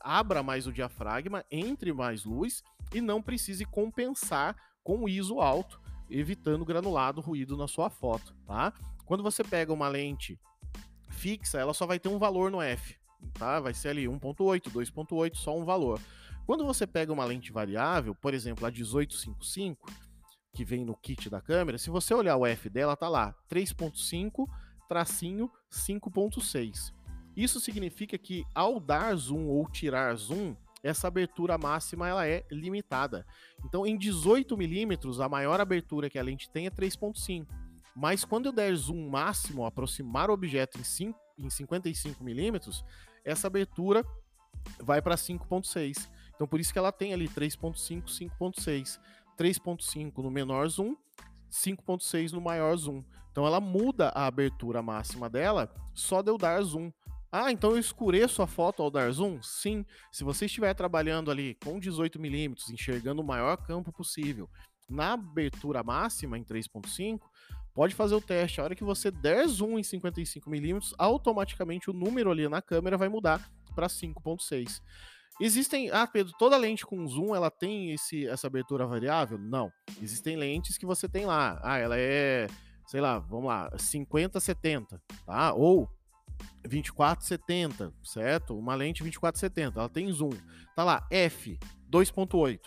abra 0.00 0.42
mais 0.42 0.66
o 0.66 0.72
diafragma, 0.72 1.44
entre 1.50 1.92
mais 1.92 2.24
luz 2.24 2.62
e 2.92 3.00
não 3.00 3.22
precise 3.22 3.64
compensar 3.64 4.56
com 4.84 5.08
ISO 5.08 5.40
alto, 5.40 5.80
evitando 6.08 6.64
granulado, 6.64 7.20
ruído 7.20 7.56
na 7.56 7.66
sua 7.66 7.90
foto, 7.90 8.34
tá? 8.46 8.72
Quando 9.04 9.22
você 9.22 9.42
pega 9.42 9.72
uma 9.72 9.88
lente 9.88 10.38
fixa, 11.08 11.58
ela 11.58 11.74
só 11.74 11.86
vai 11.86 11.98
ter 11.98 12.08
um 12.08 12.18
valor 12.18 12.50
no 12.50 12.62
F, 12.62 12.96
tá? 13.32 13.58
Vai 13.58 13.74
ser 13.74 13.88
ali 13.88 14.04
1.8, 14.04 14.70
2.8, 14.70 15.34
só 15.34 15.58
um 15.58 15.64
valor. 15.64 15.98
Quando 16.46 16.64
você 16.64 16.86
pega 16.86 17.12
uma 17.12 17.24
lente 17.24 17.50
variável, 17.50 18.14
por 18.14 18.34
exemplo, 18.34 18.66
a 18.66 18.70
1855, 18.70 19.90
que 20.52 20.64
vem 20.64 20.84
no 20.84 20.94
kit 20.94 21.28
da 21.28 21.40
câmera, 21.40 21.78
se 21.78 21.90
você 21.90 22.14
olhar 22.14 22.36
o 22.36 22.46
F 22.46 22.68
dela, 22.68 22.94
tá 22.94 23.08
lá 23.08 23.34
3.5 23.50 24.46
tracinho 24.88 25.50
5.6. 25.70 26.92
Isso 27.36 27.58
significa 27.60 28.16
que 28.16 28.44
ao 28.54 28.78
dar 28.78 29.14
zoom 29.16 29.46
ou 29.48 29.68
tirar 29.68 30.14
zoom, 30.14 30.54
essa 30.84 31.08
abertura 31.08 31.56
máxima 31.56 32.06
ela 32.06 32.28
é 32.28 32.44
limitada. 32.50 33.26
Então, 33.64 33.86
em 33.86 33.96
18 33.96 34.54
milímetros, 34.54 35.18
a 35.18 35.28
maior 35.28 35.58
abertura 35.58 36.10
que 36.10 36.18
a 36.18 36.22
lente 36.22 36.50
tem 36.50 36.66
é 36.66 36.70
3.5. 36.70 37.46
Mas 37.96 38.22
quando 38.22 38.46
eu 38.46 38.52
der 38.52 38.74
zoom 38.76 39.08
máximo, 39.08 39.64
aproximar 39.64 40.28
o 40.28 40.34
objeto 40.34 40.78
em, 40.78 40.84
5, 40.84 41.18
em 41.38 41.48
55 41.48 42.22
milímetros, 42.22 42.84
essa 43.24 43.46
abertura 43.46 44.04
vai 44.78 45.00
para 45.00 45.14
5.6. 45.14 46.08
Então 46.34 46.46
por 46.46 46.60
isso 46.60 46.72
que 46.72 46.78
ela 46.78 46.92
tem 46.92 47.14
ali 47.14 47.28
3.5, 47.28 48.04
5.6. 48.04 49.00
3.5 49.38 50.18
no 50.18 50.30
menor 50.30 50.68
zoom, 50.68 50.94
5.6 51.50 52.32
no 52.32 52.40
maior 52.40 52.76
zoom. 52.76 53.02
Então 53.30 53.46
ela 53.46 53.60
muda 53.60 54.10
a 54.10 54.26
abertura 54.26 54.82
máxima 54.82 55.30
dela 55.30 55.72
só 55.94 56.20
de 56.20 56.30
eu 56.30 56.36
dar 56.36 56.60
zoom. 56.62 56.92
Ah, 57.36 57.50
então 57.50 57.72
eu 57.72 57.78
escureço 57.78 58.42
a 58.42 58.46
foto 58.46 58.80
ao 58.80 58.88
dar 58.88 59.10
zoom? 59.10 59.42
Sim. 59.42 59.84
Se 60.12 60.22
você 60.22 60.46
estiver 60.46 60.72
trabalhando 60.72 61.32
ali 61.32 61.56
com 61.64 61.80
18mm, 61.80 62.70
enxergando 62.70 63.20
o 63.20 63.26
maior 63.26 63.56
campo 63.56 63.92
possível, 63.92 64.48
na 64.88 65.14
abertura 65.14 65.82
máxima 65.82 66.38
em 66.38 66.44
3.5, 66.44 67.18
pode 67.74 67.92
fazer 67.92 68.14
o 68.14 68.20
teste. 68.20 68.60
A 68.60 68.64
hora 68.64 68.76
que 68.76 68.84
você 68.84 69.10
der 69.10 69.48
zoom 69.48 69.80
em 69.80 69.82
55mm, 69.82 70.94
automaticamente 70.96 71.90
o 71.90 71.92
número 71.92 72.30
ali 72.30 72.48
na 72.48 72.62
câmera 72.62 72.96
vai 72.96 73.08
mudar 73.08 73.44
para 73.74 73.88
5.6. 73.88 74.80
Existem, 75.40 75.90
ah, 75.90 76.06
Pedro, 76.06 76.32
toda 76.38 76.56
lente 76.56 76.86
com 76.86 77.04
zoom 77.04 77.34
ela 77.34 77.50
tem 77.50 77.90
esse, 77.90 78.28
essa 78.28 78.46
abertura 78.46 78.86
variável? 78.86 79.38
Não. 79.38 79.72
Existem 80.00 80.36
lentes 80.36 80.78
que 80.78 80.86
você 80.86 81.08
tem 81.08 81.26
lá. 81.26 81.58
Ah, 81.64 81.78
ela 81.78 81.98
é, 81.98 82.46
sei 82.86 83.00
lá, 83.00 83.18
vamos 83.18 83.46
lá, 83.46 83.76
50 83.76 84.38
70, 84.38 85.02
tá? 85.26 85.52
Ou 85.52 85.90
2470, 86.62 87.92
certo? 88.02 88.58
Uma 88.58 88.74
lente 88.74 89.02
2470, 89.02 89.78
ela 89.78 89.88
tem 89.88 90.10
zoom. 90.12 90.32
Tá 90.74 90.84
lá, 90.84 91.06
f 91.10 91.58
2.8. 91.90 92.60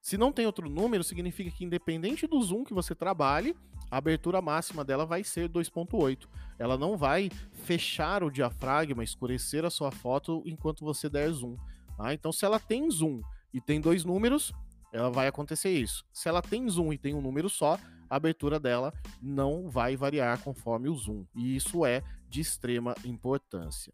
Se 0.00 0.16
não 0.16 0.32
tem 0.32 0.46
outro 0.46 0.68
número, 0.68 1.04
significa 1.04 1.50
que 1.50 1.64
independente 1.64 2.26
do 2.26 2.42
zoom 2.42 2.64
que 2.64 2.74
você 2.74 2.94
trabalhe, 2.94 3.54
a 3.90 3.98
abertura 3.98 4.40
máxima 4.40 4.84
dela 4.84 5.04
vai 5.04 5.22
ser 5.22 5.48
2.8. 5.48 6.28
Ela 6.58 6.78
não 6.78 6.96
vai 6.96 7.28
fechar 7.52 8.22
o 8.22 8.30
diafragma, 8.30 9.04
escurecer 9.04 9.64
a 9.64 9.70
sua 9.70 9.90
foto 9.90 10.42
enquanto 10.46 10.84
você 10.84 11.08
der 11.08 11.30
zoom. 11.30 11.56
Tá? 11.96 12.14
Então, 12.14 12.32
se 12.32 12.44
ela 12.44 12.58
tem 12.58 12.90
zoom 12.90 13.20
e 13.52 13.60
tem 13.60 13.80
dois 13.80 14.04
números, 14.04 14.52
ela 14.92 15.10
vai 15.10 15.26
acontecer 15.26 15.70
isso. 15.70 16.04
Se 16.12 16.28
ela 16.28 16.40
tem 16.40 16.68
zoom 16.68 16.92
e 16.92 16.98
tem 16.98 17.14
um 17.14 17.20
número 17.20 17.48
só, 17.48 17.78
a 18.08 18.16
abertura 18.16 18.58
dela 18.58 18.92
não 19.20 19.68
vai 19.68 19.96
variar 19.96 20.40
conforme 20.42 20.88
o 20.88 20.94
zoom. 20.94 21.24
E 21.34 21.54
isso 21.56 21.84
é 21.84 22.02
de 22.30 22.40
extrema 22.40 22.94
importância. 23.04 23.92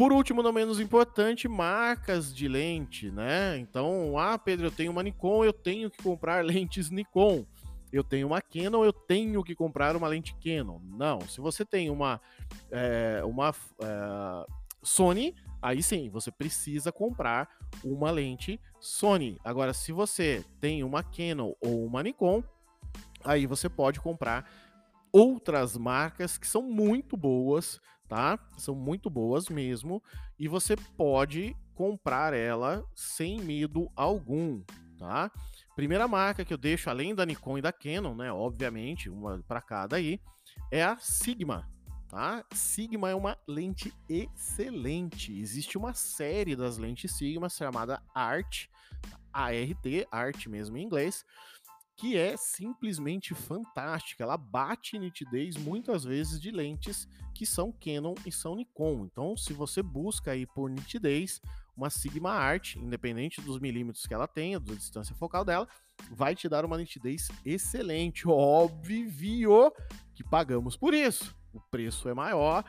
Por 0.00 0.14
último, 0.14 0.42
não 0.42 0.50
menos 0.50 0.80
importante, 0.80 1.46
marcas 1.46 2.34
de 2.34 2.48
lente, 2.48 3.10
né? 3.10 3.58
Então, 3.58 4.16
ah, 4.18 4.38
Pedro, 4.38 4.68
eu 4.68 4.70
tenho 4.70 4.90
uma 4.90 5.02
Nikon, 5.02 5.44
eu 5.44 5.52
tenho 5.52 5.90
que 5.90 6.02
comprar 6.02 6.42
lentes 6.46 6.88
Nikon. 6.88 7.44
Eu 7.92 8.02
tenho 8.02 8.28
uma 8.28 8.40
Canon, 8.40 8.84
eu 8.84 8.92
tenho 8.92 9.44
que 9.44 9.54
comprar 9.54 9.94
uma 9.96 10.08
lente 10.08 10.34
Canon. 10.42 10.78
Não, 10.82 11.20
se 11.22 11.40
você 11.40 11.66
tem 11.66 11.90
uma, 11.90 12.20
é, 12.70 13.20
uma 13.24 13.50
é, 13.50 14.46
Sony, 14.82 15.34
aí 15.60 15.82
sim, 15.82 16.08
você 16.08 16.30
precisa 16.30 16.90
comprar 16.90 17.48
uma 17.84 18.10
lente 18.10 18.58
Sony. 18.78 19.38
Agora, 19.44 19.74
se 19.74 19.92
você 19.92 20.42
tem 20.60 20.82
uma 20.82 21.02
Canon 21.02 21.52
ou 21.60 21.84
uma 21.84 22.02
Nikon, 22.02 22.42
aí 23.24 23.44
você 23.44 23.68
pode 23.68 24.00
comprar 24.00 24.48
outras 25.12 25.76
marcas 25.76 26.38
que 26.38 26.46
são 26.46 26.62
muito 26.62 27.16
boas, 27.16 27.80
tá? 28.08 28.38
São 28.58 28.74
muito 28.74 29.08
boas 29.08 29.48
mesmo, 29.48 30.02
e 30.38 30.48
você 30.48 30.76
pode 30.76 31.56
comprar 31.74 32.34
ela 32.34 32.84
sem 32.94 33.40
medo 33.40 33.90
algum, 33.96 34.62
tá? 34.98 35.30
Primeira 35.74 36.06
marca 36.06 36.44
que 36.44 36.52
eu 36.52 36.58
deixo 36.58 36.90
além 36.90 37.14
da 37.14 37.24
Nikon 37.24 37.58
e 37.58 37.62
da 37.62 37.72
Canon, 37.72 38.14
né, 38.14 38.32
obviamente, 38.32 39.08
uma 39.08 39.42
para 39.46 39.62
cada 39.62 39.96
aí, 39.96 40.20
é 40.70 40.82
a 40.82 40.96
Sigma, 40.98 41.66
tá? 42.08 42.44
Sigma 42.52 43.08
é 43.08 43.14
uma 43.14 43.38
lente 43.48 43.94
excelente. 44.08 45.32
Existe 45.38 45.78
uma 45.78 45.94
série 45.94 46.54
das 46.54 46.76
lentes 46.76 47.12
Sigma 47.16 47.48
chamada 47.48 48.02
ART, 48.14 48.66
ART, 49.32 50.06
ART 50.10 50.46
mesmo 50.48 50.76
em 50.76 50.82
inglês, 50.82 51.24
que 52.00 52.16
é 52.16 52.34
simplesmente 52.34 53.34
fantástica. 53.34 54.24
Ela 54.24 54.38
bate 54.38 54.98
nitidez 54.98 55.58
muitas 55.58 56.02
vezes 56.02 56.40
de 56.40 56.50
lentes 56.50 57.06
que 57.34 57.44
são 57.44 57.70
Canon 57.70 58.14
e 58.24 58.32
são 58.32 58.56
Nikon. 58.56 59.04
Então, 59.04 59.36
se 59.36 59.52
você 59.52 59.82
busca 59.82 60.30
aí 60.30 60.46
por 60.46 60.70
nitidez, 60.70 61.42
uma 61.76 61.90
Sigma 61.90 62.32
Art, 62.32 62.76
independente 62.76 63.42
dos 63.42 63.60
milímetros 63.60 64.06
que 64.06 64.14
ela 64.14 64.26
tenha, 64.26 64.58
da 64.58 64.72
distância 64.72 65.14
focal 65.14 65.44
dela, 65.44 65.68
vai 66.10 66.34
te 66.34 66.48
dar 66.48 66.64
uma 66.64 66.78
nitidez 66.78 67.28
excelente. 67.44 68.26
Óbvio 68.26 69.70
que 70.14 70.24
pagamos 70.24 70.78
por 70.78 70.94
isso. 70.94 71.36
O 71.52 71.60
preço 71.60 72.08
é 72.08 72.14
maior, 72.14 72.64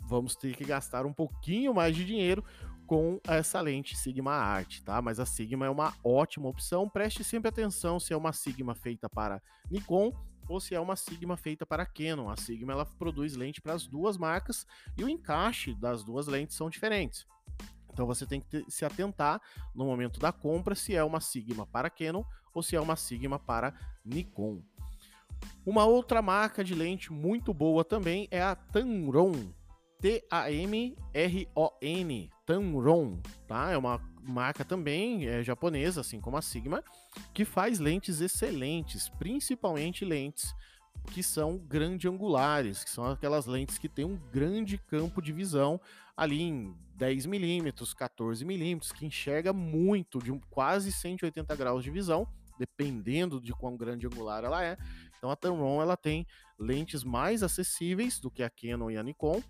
vamos 0.00 0.34
ter 0.34 0.56
que 0.56 0.64
gastar 0.64 1.06
um 1.06 1.12
pouquinho 1.12 1.72
mais 1.72 1.94
de 1.94 2.04
dinheiro 2.04 2.44
com 2.86 3.20
essa 3.26 3.60
lente 3.60 3.96
Sigma 3.96 4.32
Art, 4.32 4.80
tá? 4.80 5.00
Mas 5.00 5.18
a 5.18 5.26
Sigma 5.26 5.66
é 5.66 5.70
uma 5.70 5.94
ótima 6.04 6.48
opção. 6.48 6.88
Preste 6.88 7.24
sempre 7.24 7.48
atenção 7.48 7.98
se 7.98 8.12
é 8.12 8.16
uma 8.16 8.32
Sigma 8.32 8.74
feita 8.74 9.08
para 9.08 9.42
Nikon 9.70 10.12
ou 10.48 10.60
se 10.60 10.74
é 10.74 10.80
uma 10.80 10.96
Sigma 10.96 11.36
feita 11.36 11.64
para 11.64 11.86
Canon. 11.86 12.28
A 12.28 12.36
Sigma 12.36 12.72
ela 12.72 12.84
produz 12.84 13.34
lente 13.34 13.60
para 13.60 13.74
as 13.74 13.86
duas 13.86 14.16
marcas 14.16 14.66
e 14.96 15.04
o 15.04 15.08
encaixe 15.08 15.74
das 15.74 16.02
duas 16.04 16.26
lentes 16.26 16.56
são 16.56 16.68
diferentes. 16.68 17.26
Então 17.92 18.06
você 18.06 18.26
tem 18.26 18.40
que 18.40 18.64
se 18.68 18.84
atentar 18.84 19.40
no 19.74 19.84
momento 19.84 20.18
da 20.18 20.32
compra 20.32 20.74
se 20.74 20.94
é 20.94 21.04
uma 21.04 21.20
Sigma 21.20 21.66
para 21.66 21.90
Canon 21.90 22.24
ou 22.54 22.62
se 22.62 22.74
é 22.76 22.80
uma 22.80 22.96
Sigma 22.96 23.38
para 23.38 23.74
Nikon. 24.04 24.62
Uma 25.64 25.84
outra 25.84 26.22
marca 26.22 26.64
de 26.64 26.74
lente 26.74 27.12
muito 27.12 27.52
boa 27.54 27.84
também 27.84 28.26
é 28.30 28.40
a 28.42 28.54
Tamron. 28.54 29.52
T-A-M-R-O-N. 30.00 30.92
Tamron, 32.44 33.20
tá? 33.46 33.70
É 33.70 33.76
uma 33.76 34.00
marca 34.22 34.64
também 34.64 35.26
é, 35.26 35.42
japonesa, 35.42 36.00
assim 36.00 36.20
como 36.20 36.36
a 36.36 36.42
Sigma, 36.42 36.82
que 37.32 37.44
faz 37.44 37.78
lentes 37.78 38.20
excelentes, 38.20 39.08
principalmente 39.08 40.04
lentes 40.04 40.54
que 41.10 41.22
são 41.22 41.58
grande 41.58 42.06
angulares, 42.08 42.84
que 42.84 42.90
são 42.90 43.04
aquelas 43.06 43.46
lentes 43.46 43.78
que 43.78 43.88
têm 43.88 44.04
um 44.04 44.16
grande 44.30 44.78
campo 44.78 45.20
de 45.20 45.32
visão 45.32 45.80
ali 46.16 46.42
em 46.42 46.76
10 46.94 47.26
milímetros, 47.26 47.94
14 47.94 48.44
milímetros, 48.44 48.92
que 48.92 49.06
enxerga 49.06 49.52
muito, 49.52 50.18
de 50.20 50.30
um, 50.30 50.38
quase 50.50 50.92
180 50.92 51.56
graus 51.56 51.82
de 51.82 51.90
visão, 51.90 52.28
dependendo 52.58 53.40
de 53.40 53.52
quão 53.52 53.76
grande 53.76 54.06
angular 54.06 54.44
ela 54.44 54.62
é. 54.62 54.76
Então 55.16 55.30
a 55.30 55.36
Tamron 55.36 55.80
ela 55.80 55.96
tem 55.96 56.26
lentes 56.58 57.02
mais 57.02 57.42
acessíveis 57.42 58.20
do 58.20 58.30
que 58.30 58.42
a 58.42 58.50
Canon 58.50 58.90
e 58.90 58.96
a 58.96 59.02
Nikon, 59.02 59.42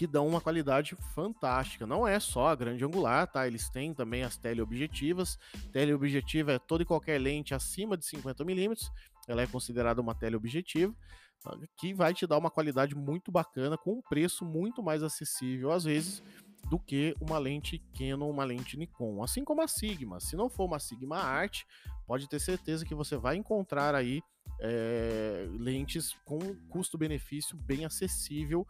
que 0.00 0.06
dão 0.06 0.26
uma 0.26 0.40
qualidade 0.40 0.96
fantástica. 1.14 1.86
Não 1.86 2.08
é 2.08 2.18
só 2.18 2.48
a 2.48 2.54
grande 2.54 2.82
angular, 2.82 3.26
tá? 3.26 3.46
Eles 3.46 3.68
têm 3.68 3.92
também 3.92 4.22
as 4.22 4.34
teleobjetivas. 4.34 5.38
Teleobjetiva 5.72 6.52
é 6.52 6.58
toda 6.58 6.82
e 6.82 6.86
qualquer 6.86 7.20
lente 7.20 7.54
acima 7.54 7.98
de 7.98 8.06
50 8.06 8.42
milímetros. 8.42 8.90
Ela 9.28 9.42
é 9.42 9.46
considerada 9.46 10.00
uma 10.00 10.14
teleobjetiva 10.14 10.94
tá? 11.42 11.54
que 11.76 11.92
vai 11.92 12.14
te 12.14 12.26
dar 12.26 12.38
uma 12.38 12.50
qualidade 12.50 12.94
muito 12.94 13.30
bacana 13.30 13.76
com 13.76 13.92
um 13.92 14.00
preço 14.00 14.42
muito 14.42 14.82
mais 14.82 15.02
acessível 15.02 15.70
às 15.70 15.84
vezes 15.84 16.22
do 16.70 16.78
que 16.78 17.14
uma 17.20 17.36
lente 17.36 17.78
Canon, 17.92 18.30
uma 18.30 18.44
lente 18.44 18.78
Nikon, 18.78 19.22
assim 19.22 19.44
como 19.44 19.60
a 19.60 19.68
Sigma. 19.68 20.18
Se 20.18 20.34
não 20.34 20.48
for 20.48 20.64
uma 20.64 20.78
Sigma 20.78 21.18
Art, 21.18 21.64
pode 22.06 22.26
ter 22.26 22.40
certeza 22.40 22.86
que 22.86 22.94
você 22.94 23.18
vai 23.18 23.36
encontrar 23.36 23.94
aí 23.94 24.22
é, 24.60 25.46
lentes 25.58 26.16
com 26.24 26.38
custo-benefício 26.70 27.54
bem 27.54 27.84
acessível 27.84 28.66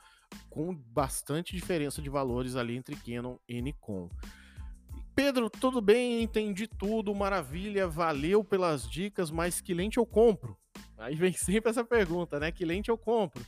com 0.49 0.75
bastante 0.75 1.55
diferença 1.55 2.01
de 2.03 2.11
valores 2.11 2.57
ali 2.57 2.77
entre 2.77 2.97
Canon 2.97 3.37
e 3.49 3.61
Nikon. 3.61 4.09
Pedro, 5.15 5.51
tudo 5.51 5.81
bem, 5.81 6.23
entendi 6.23 6.67
tudo, 6.67 7.15
maravilha, 7.15 7.87
valeu 7.87 8.43
pelas 8.43 8.89
dicas, 8.89 9.31
mas 9.31 9.61
que 9.61 9.75
lente 9.75 9.99
eu 9.99 10.07
compro? 10.07 10.57
Aí 10.97 11.15
vem 11.15 11.33
sempre 11.35 11.71
essa 11.71 11.85
pergunta, 11.85 12.41
né? 12.41 12.51
Que 12.51 12.65
lente 12.65 12.91
eu 12.91 12.99
compro? 12.99 13.45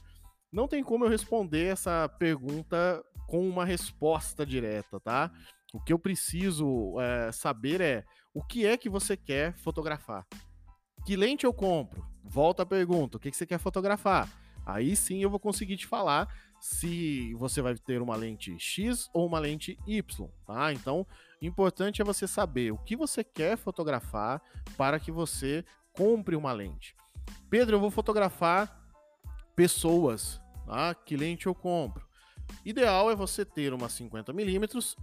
Não 0.53 0.69
tem 0.69 0.83
como 0.83 1.05
eu 1.05 1.09
responder 1.09 1.73
essa 1.73 2.09
pergunta 2.19 3.03
com 3.27 3.49
uma 3.49 3.65
resposta 3.65 4.45
direta, 4.45 5.01
tá? 5.01 5.31
O 5.73 5.81
que 5.81 5.93
eu 5.93 5.99
preciso 5.99 7.01
é, 7.01 7.33
saber 7.33 7.81
é 7.81 8.05
o 8.35 8.45
que 8.45 8.67
é 8.67 8.77
que 8.77 8.91
você 8.91 9.17
quer 9.17 9.57
fotografar. 9.57 10.27
Que 11.07 11.17
lente 11.17 11.47
eu 11.47 11.53
compro? 11.55 12.07
Volta 12.23 12.63
a 12.63 12.67
pergunta: 12.67 13.17
o 13.17 13.21
que, 13.21 13.31
que 13.31 13.37
você 13.37 13.47
quer 13.47 13.59
fotografar? 13.59 14.29
Aí 14.65 14.95
sim 14.95 15.23
eu 15.23 15.31
vou 15.31 15.41
conseguir 15.41 15.77
te 15.77 15.87
falar 15.87 16.29
se 16.61 17.35
você 17.35 17.61
vai 17.61 17.75
ter 17.75 18.01
uma 18.01 18.15
lente 18.15 18.57
X 18.59 19.11
ou 19.13 19.27
uma 19.27 19.39
lente 19.39 19.79
Y, 19.87 20.29
tá? 20.47 20.73
Então, 20.73 21.07
importante 21.41 22.01
é 22.01 22.05
você 22.05 22.29
saber 22.29 22.73
o 22.73 22.79
que 22.79 22.95
você 22.95 23.25
quer 23.25 23.57
fotografar 23.57 24.41
para 24.77 25.01
que 25.01 25.11
você 25.11 25.65
compre 25.93 26.37
uma 26.37 26.53
lente. 26.53 26.95
Pedro, 27.51 27.77
eu 27.77 27.81
vou 27.81 27.91
fotografar 27.91 28.81
pessoas, 29.57 30.41
tá? 30.65 30.95
Que 30.95 31.17
lente 31.17 31.47
eu 31.47 31.55
compro? 31.55 32.07
Ideal 32.65 33.11
é 33.11 33.17
você 33.17 33.45
ter 33.45 33.73
uma 33.73 33.89
50 33.89 34.33
milímetros 34.33 34.97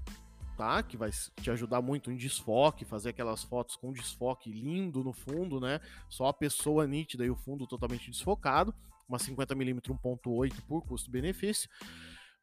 tá? 0.60 0.84
Que 0.84 0.98
vai 0.98 1.10
te 1.41 1.50
ajudar 1.50 1.82
muito 1.82 2.12
em 2.12 2.17
desfoque, 2.17 2.84
fazer 2.84 3.12
aquelas 3.12 3.41
fotos 3.41 3.78
com 3.78 3.93
desfoque 3.93 4.52
lindo 4.52 5.02
no 5.02 5.13
fundo, 5.13 5.58
né? 5.58 5.80
Só 6.10 6.26
a 6.26 6.34
pessoa 6.34 6.86
nítida 6.86 7.24
e 7.26 7.30
o 7.30 7.36
fundo 7.36 7.65
totalmente 7.65 8.12
desfocado. 8.12 8.76
Uma 9.10 9.17
50mm 9.17 9.82
1.8 9.82 10.54
por 10.67 10.86
custo-benefício. 10.86 11.67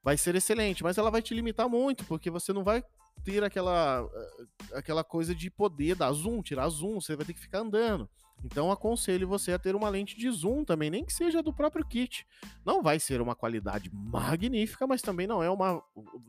Vai 0.02 0.16
ser 0.16 0.34
excelente, 0.34 0.82
mas 0.82 0.98
ela 0.98 1.10
vai 1.10 1.22
te 1.22 1.32
limitar 1.32 1.68
muito, 1.68 2.04
porque 2.04 2.30
você 2.30 2.52
não 2.52 2.62
vai 2.62 2.84
ter 3.24 3.42
aquela, 3.42 4.08
eh, 4.14 4.78
aquela 4.78 5.02
coisa 5.02 5.34
de 5.34 5.50
poder 5.50 5.96
dar 5.96 6.12
zoom, 6.12 6.42
tirar 6.42 6.68
zoom, 6.68 7.00
você 7.00 7.16
vai 7.16 7.24
ter 7.24 7.32
que 7.32 7.40
ficar 7.40 7.60
andando. 7.60 8.08
Então 8.44 8.70
aconselho 8.70 9.26
você 9.26 9.52
a 9.52 9.58
ter 9.58 9.74
uma 9.74 9.88
lente 9.88 10.16
de 10.16 10.30
zoom 10.30 10.64
também, 10.64 10.90
nem 10.90 11.04
que 11.04 11.12
seja 11.12 11.42
do 11.42 11.52
próprio 11.52 11.84
kit. 11.84 12.26
Não 12.64 12.82
vai 12.82 13.00
ser 13.00 13.20
uma 13.20 13.34
qualidade 13.34 13.90
magnífica, 13.92 14.86
mas 14.86 15.02
também 15.02 15.26
não 15.26 15.42
é 15.42 15.50
uma 15.50 15.82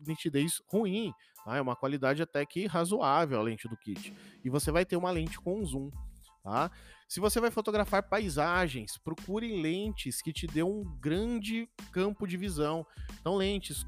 nitidez 0.05 0.61
ruim, 0.67 1.11
tá? 1.43 1.57
É 1.57 1.61
uma 1.61 1.75
qualidade 1.75 2.21
até 2.21 2.45
que 2.45 2.65
razoável 2.65 3.39
a 3.39 3.43
lente 3.43 3.67
do 3.67 3.77
kit. 3.77 4.13
E 4.43 4.49
você 4.49 4.71
vai 4.71 4.85
ter 4.85 4.95
uma 4.95 5.11
lente 5.11 5.39
com 5.39 5.63
zoom, 5.63 5.91
tá? 6.47 6.71
Se 7.09 7.19
você 7.19 7.41
vai 7.41 7.51
fotografar 7.51 8.03
paisagens, 8.03 8.97
procure 8.97 9.61
lentes 9.61 10.21
que 10.21 10.31
te 10.31 10.47
dê 10.47 10.63
um 10.63 10.83
grande 10.99 11.69
campo 11.91 12.25
de 12.25 12.37
visão. 12.37 12.85
Então 13.19 13.35
lentes 13.35 13.85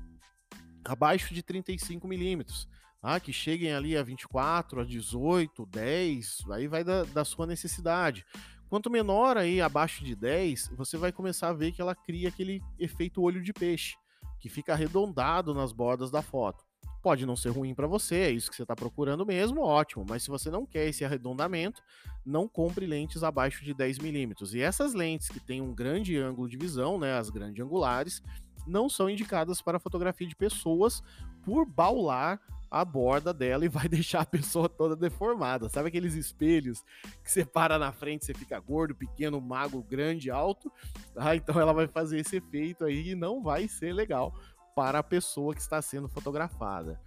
abaixo 0.83 1.33
de 1.33 1.41
35 1.41 2.05
milímetros 2.05 2.67
ah, 3.01 3.19
que 3.19 3.31
cheguem 3.31 3.73
ali 3.73 3.95
a 3.95 4.03
24, 4.03 4.81
a 4.81 4.83
18, 4.83 5.65
10, 5.67 6.49
aí 6.51 6.67
vai 6.67 6.83
da, 6.83 7.03
da 7.05 7.23
sua 7.23 7.47
necessidade. 7.47 8.25
Quanto 8.67 8.89
menor 8.89 9.37
aí, 9.37 9.61
abaixo 9.61 10.03
de 10.03 10.15
10, 10.15 10.71
você 10.75 10.97
vai 10.97 11.11
começar 11.13 11.47
a 11.47 11.53
ver 11.53 11.71
que 11.71 11.81
ela 11.81 11.95
cria 11.95 12.27
aquele 12.27 12.61
efeito 12.77 13.21
olho 13.21 13.41
de 13.41 13.53
peixe, 13.53 13.95
que 14.37 14.49
fica 14.49 14.73
arredondado 14.73 15.53
nas 15.53 15.71
bordas 15.71 16.11
da 16.11 16.21
foto. 16.21 16.68
Pode 17.01 17.25
não 17.25 17.35
ser 17.35 17.49
ruim 17.49 17.73
para 17.73 17.87
você, 17.87 18.15
é 18.15 18.31
isso 18.31 18.49
que 18.49 18.55
você 18.55 18.63
está 18.63 18.75
procurando 18.75 19.25
mesmo, 19.25 19.61
ótimo. 19.61 20.05
Mas 20.07 20.23
se 20.23 20.29
você 20.29 20.49
não 20.49 20.65
quer 20.65 20.87
esse 20.87 21.05
arredondamento, 21.05 21.81
não 22.25 22.47
compre 22.47 22.85
lentes 22.85 23.23
abaixo 23.23 23.63
de 23.63 23.73
10 23.73 23.99
milímetros. 23.99 24.53
E 24.53 24.61
essas 24.61 24.93
lentes 24.93 25.29
que 25.29 25.39
têm 25.39 25.61
um 25.61 25.73
grande 25.73 26.17
ângulo 26.17 26.49
de 26.49 26.57
visão, 26.57 26.99
né, 26.99 27.17
as 27.17 27.29
grandes 27.29 27.63
angulares, 27.63 28.21
não 28.67 28.89
são 28.89 29.09
indicadas 29.09 29.61
para 29.61 29.79
fotografia 29.79 30.27
de 30.27 30.35
pessoas 30.35 31.01
por 31.43 31.65
baular 31.65 32.39
a 32.69 32.85
borda 32.85 33.33
dela 33.33 33.63
e 33.65 33.69
vai 33.69 33.87
deixar 33.87 34.21
a 34.21 34.25
pessoa 34.25 34.67
toda 34.67 34.95
deformada. 34.95 35.69
Sabe 35.69 35.87
aqueles 35.87 36.13
espelhos 36.15 36.83
que 37.23 37.31
você 37.31 37.45
para 37.45 37.79
na 37.79 37.91
frente, 37.91 38.25
você 38.25 38.33
fica 38.33 38.59
gordo, 38.59 38.93
pequeno, 38.93 39.39
magro, 39.41 39.81
grande, 39.81 40.29
alto? 40.29 40.71
Ah, 41.15 41.35
então 41.35 41.59
ela 41.59 41.73
vai 41.73 41.87
fazer 41.87 42.19
esse 42.19 42.35
efeito 42.35 42.85
aí 42.85 43.11
e 43.11 43.15
não 43.15 43.41
vai 43.41 43.67
ser 43.67 43.93
legal 43.93 44.33
para 44.79 44.99
a 44.99 45.03
pessoa 45.03 45.53
que 45.53 45.59
está 45.59 45.81
sendo 45.81 46.07
fotografada. 46.07 47.01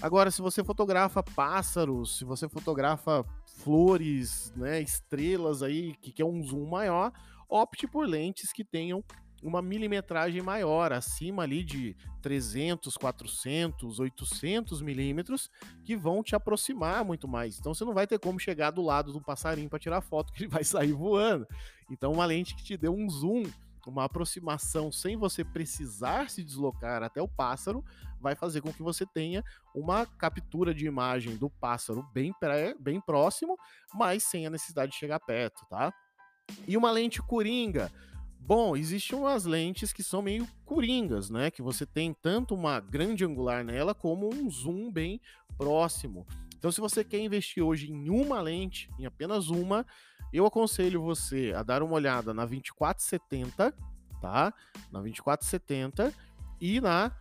Agora, 0.00 0.30
se 0.30 0.40
você 0.40 0.64
fotografa 0.64 1.22
pássaros, 1.22 2.16
se 2.16 2.24
você 2.24 2.48
fotografa 2.48 3.22
flores, 3.58 4.50
né, 4.56 4.80
estrelas 4.80 5.62
aí, 5.62 5.94
que 6.00 6.10
quer 6.10 6.24
um 6.24 6.42
zoom 6.42 6.64
maior, 6.64 7.12
opte 7.46 7.86
por 7.86 8.08
lentes 8.08 8.50
que 8.50 8.64
tenham 8.64 9.04
uma 9.42 9.60
milimetragem 9.60 10.40
maior, 10.40 10.90
acima 10.90 11.42
ali 11.42 11.62
de 11.62 11.94
300, 12.22 12.96
400, 12.96 14.00
800 14.00 14.80
milímetros, 14.80 15.50
que 15.84 15.94
vão 15.94 16.22
te 16.22 16.34
aproximar 16.34 17.04
muito 17.04 17.28
mais. 17.28 17.58
Então 17.58 17.74
você 17.74 17.84
não 17.84 17.92
vai 17.92 18.06
ter 18.06 18.18
como 18.18 18.40
chegar 18.40 18.70
do 18.70 18.80
lado 18.80 19.12
do 19.12 19.20
passarinho 19.20 19.68
para 19.68 19.78
tirar 19.78 20.00
foto, 20.00 20.32
que 20.32 20.44
ele 20.44 20.50
vai 20.50 20.64
sair 20.64 20.92
voando. 20.92 21.46
Então 21.90 22.10
uma 22.10 22.24
lente 22.24 22.56
que 22.56 22.64
te 22.64 22.74
dê 22.74 22.88
um 22.88 23.06
zoom, 23.10 23.42
uma 23.88 24.04
aproximação 24.04 24.92
sem 24.92 25.16
você 25.16 25.44
precisar 25.44 26.30
se 26.30 26.44
deslocar 26.44 27.02
até 27.02 27.20
o 27.20 27.28
pássaro, 27.28 27.84
vai 28.20 28.34
fazer 28.34 28.60
com 28.60 28.72
que 28.72 28.82
você 28.82 29.06
tenha 29.06 29.44
uma 29.74 30.06
captura 30.06 30.74
de 30.74 30.86
imagem 30.86 31.36
do 31.36 31.48
pássaro 31.48 32.02
bem, 32.12 32.32
pré, 32.38 32.74
bem 32.78 33.00
próximo, 33.00 33.56
mas 33.94 34.24
sem 34.24 34.46
a 34.46 34.50
necessidade 34.50 34.92
de 34.92 34.98
chegar 34.98 35.20
perto, 35.20 35.64
tá? 35.68 35.92
E 36.66 36.76
uma 36.76 36.90
lente 36.90 37.22
coringa, 37.22 37.90
Bom, 38.40 38.76
existem 38.76 39.18
umas 39.18 39.44
lentes 39.44 39.92
que 39.92 40.02
são 40.02 40.22
meio 40.22 40.48
coringas, 40.64 41.28
né? 41.28 41.50
Que 41.50 41.60
você 41.60 41.84
tem 41.84 42.14
tanto 42.14 42.54
uma 42.54 42.80
grande 42.80 43.24
angular 43.24 43.62
nela 43.62 43.94
como 43.94 44.32
um 44.32 44.48
zoom 44.48 44.90
bem 44.90 45.20
próximo. 45.58 46.26
Então, 46.56 46.72
se 46.72 46.80
você 46.80 47.04
quer 47.04 47.20
investir 47.20 47.62
hoje 47.62 47.90
em 47.90 48.08
uma 48.08 48.40
lente, 48.40 48.90
em 48.98 49.06
apenas 49.06 49.48
uma, 49.48 49.84
eu 50.32 50.46
aconselho 50.46 51.02
você 51.02 51.52
a 51.56 51.62
dar 51.62 51.82
uma 51.82 51.94
olhada 51.94 52.34
na 52.34 52.44
2470, 52.44 53.72
tá? 54.20 54.52
Na 54.90 55.00
2470 55.00 56.12
e 56.60 56.80
na 56.80 57.12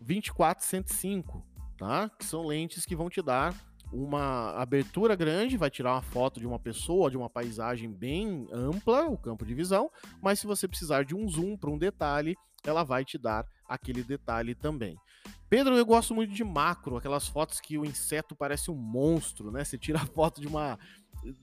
2405, 0.00 1.44
tá? 1.78 2.10
Que 2.18 2.24
são 2.24 2.46
lentes 2.46 2.84
que 2.84 2.96
vão 2.96 3.08
te 3.08 3.22
dar 3.22 3.54
uma 3.92 4.52
abertura 4.52 5.14
grande, 5.14 5.56
vai 5.56 5.70
tirar 5.70 5.92
uma 5.92 6.02
foto 6.02 6.40
de 6.40 6.46
uma 6.46 6.58
pessoa, 6.58 7.10
de 7.10 7.16
uma 7.16 7.28
paisagem 7.28 7.92
bem 7.92 8.48
ampla, 8.50 9.06
o 9.06 9.18
campo 9.18 9.44
de 9.44 9.54
visão, 9.54 9.90
mas 10.20 10.38
se 10.38 10.46
você 10.46 10.66
precisar 10.66 11.04
de 11.04 11.14
um 11.14 11.28
zoom 11.28 11.56
para 11.56 11.70
um 11.70 11.78
detalhe, 11.78 12.34
ela 12.64 12.82
vai 12.84 13.04
te 13.04 13.18
dar 13.18 13.46
aquele 13.68 14.02
detalhe 14.02 14.54
também. 14.54 14.96
Pedro, 15.48 15.76
eu 15.76 15.84
gosto 15.84 16.14
muito 16.14 16.32
de 16.32 16.42
macro, 16.42 16.96
aquelas 16.96 17.28
fotos 17.28 17.60
que 17.60 17.76
o 17.76 17.84
inseto 17.84 18.34
parece 18.34 18.70
um 18.70 18.74
monstro, 18.74 19.50
né? 19.50 19.62
Você 19.62 19.76
tira 19.76 19.98
a 20.00 20.06
foto 20.06 20.40
de 20.40 20.46
uma 20.46 20.78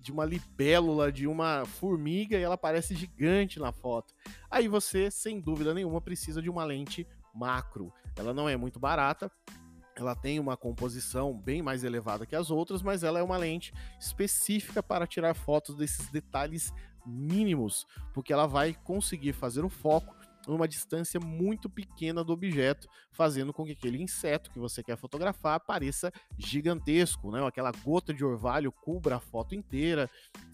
de 0.02 0.12
uma 0.12 0.26
libélula, 0.26 1.12
de 1.12 1.26
uma 1.26 1.64
formiga 1.66 2.38
e 2.38 2.42
ela 2.42 2.58
parece 2.58 2.96
gigante 2.96 3.60
na 3.60 3.72
foto. 3.72 4.14
Aí 4.50 4.68
você, 4.68 5.10
sem 5.10 5.40
dúvida 5.40 5.74
nenhuma, 5.74 6.02
precisa 6.02 6.42
de 6.42 6.50
uma 6.50 6.66
lente 6.66 7.08
macro. 7.34 7.94
Ela 8.18 8.34
não 8.34 8.50
é 8.50 8.58
muito 8.58 8.80
barata, 8.80 9.32
ela 10.00 10.16
tem 10.16 10.40
uma 10.40 10.56
composição 10.56 11.38
bem 11.38 11.62
mais 11.62 11.84
elevada 11.84 12.26
que 12.26 12.36
as 12.36 12.50
outras, 12.50 12.82
mas 12.82 13.04
ela 13.04 13.20
é 13.20 13.24
uma 13.24 13.38
lente 13.38 13.74
específica 14.00 14.82
para 14.82 15.06
tirar 15.06 15.34
fotos 15.34 15.76
desses 15.76 16.10
detalhes 16.10 16.74
mínimos, 17.06 17.86
porque 18.14 18.32
ela 18.32 18.48
vai 18.48 18.74
conseguir 18.74 19.34
fazer 19.34 19.64
o 19.66 19.70
foco 19.70 20.16
numa 20.48 20.68
distância 20.68 21.20
muito 21.20 21.70
pequena 21.70 22.24
do 22.24 22.34
objeto, 22.34 22.88
fazendo 23.12 23.54
com 23.54 23.66
que 23.66 23.74
aquele 23.74 24.02
inseto 24.02 24.50
que 24.50 24.60
você 24.60 24.82
quer 24.82 24.98
fotografar 24.98 25.60
pareça 25.60 26.12
gigantesco, 26.38 27.32
né? 27.32 27.46
Aquela 27.46 27.72
gota 27.72 28.14
de 28.14 28.24
orvalho 28.26 28.72
cubra 28.72 29.18
a 29.18 29.20
foto 29.20 29.54
inteira. 29.54 30.10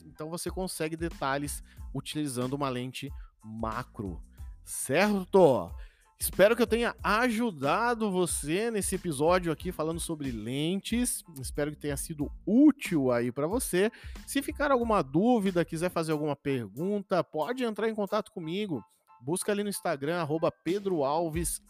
Então 0.06 0.30
você 0.30 0.50
consegue 0.50 0.98
detalhes 0.98 1.64
utilizando 1.94 2.54
uma 2.54 2.68
lente 2.68 3.12
macro. 3.44 4.22
Certo? 4.64 5.72
Espero 6.18 6.56
que 6.56 6.62
eu 6.62 6.68
tenha 6.68 6.96
ajudado 7.04 8.10
você 8.10 8.72
nesse 8.72 8.96
episódio 8.96 9.52
aqui 9.52 9.72
falando 9.72 10.00
sobre 10.00 10.32
lentes. 10.32 11.24
Espero 11.40 11.72
que 11.72 11.78
tenha 11.78 11.98
sido 11.98 12.32
útil 12.46 13.12
aí 13.12 13.32
para 13.32 13.48
você. 13.48 13.92
Se 14.26 14.42
ficar 14.42 14.72
alguma 14.72 15.02
dúvida, 15.02 15.66
quiser 15.66 15.90
fazer 15.90 16.14
alguma 16.14 16.36
pergunta, 16.36 17.24
pode 17.24 17.64
entrar 17.64 17.90
em 17.90 17.96
contato 17.96 18.32
comigo. 18.32 18.84
Busca 19.22 19.52
ali 19.52 19.64
no 19.64 19.70
Instagram, 19.70 20.22
arroba 20.22 20.52
Pedro 20.52 21.04
Alves, 21.04 21.62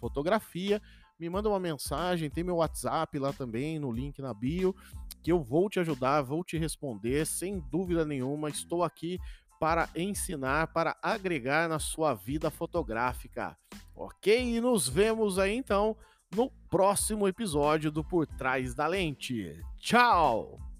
fotografia. 0.00 0.80
Me 1.18 1.30
manda 1.30 1.48
uma 1.48 1.60
mensagem, 1.60 2.28
tem 2.28 2.42
meu 2.42 2.56
WhatsApp 2.56 3.18
lá 3.18 3.32
também, 3.32 3.78
no 3.78 3.92
link 3.92 4.20
na 4.20 4.34
bio, 4.34 4.74
que 5.22 5.30
eu 5.30 5.40
vou 5.40 5.70
te 5.70 5.78
ajudar, 5.78 6.22
vou 6.22 6.42
te 6.42 6.58
responder, 6.58 7.24
sem 7.24 7.60
dúvida 7.70 8.04
nenhuma. 8.04 8.48
Estou 8.48 8.82
aqui 8.82 9.18
para 9.64 9.88
ensinar, 9.96 10.66
para 10.66 10.94
agregar 11.02 11.70
na 11.70 11.78
sua 11.78 12.12
vida 12.12 12.50
fotográfica. 12.50 13.56
Ok? 13.96 14.56
E 14.56 14.60
nos 14.60 14.86
vemos 14.86 15.38
aí 15.38 15.56
então 15.56 15.96
no 16.36 16.50
próximo 16.68 17.26
episódio 17.26 17.90
do 17.90 18.04
Por 18.04 18.26
Trás 18.26 18.74
da 18.74 18.86
Lente. 18.86 19.58
Tchau! 19.78 20.73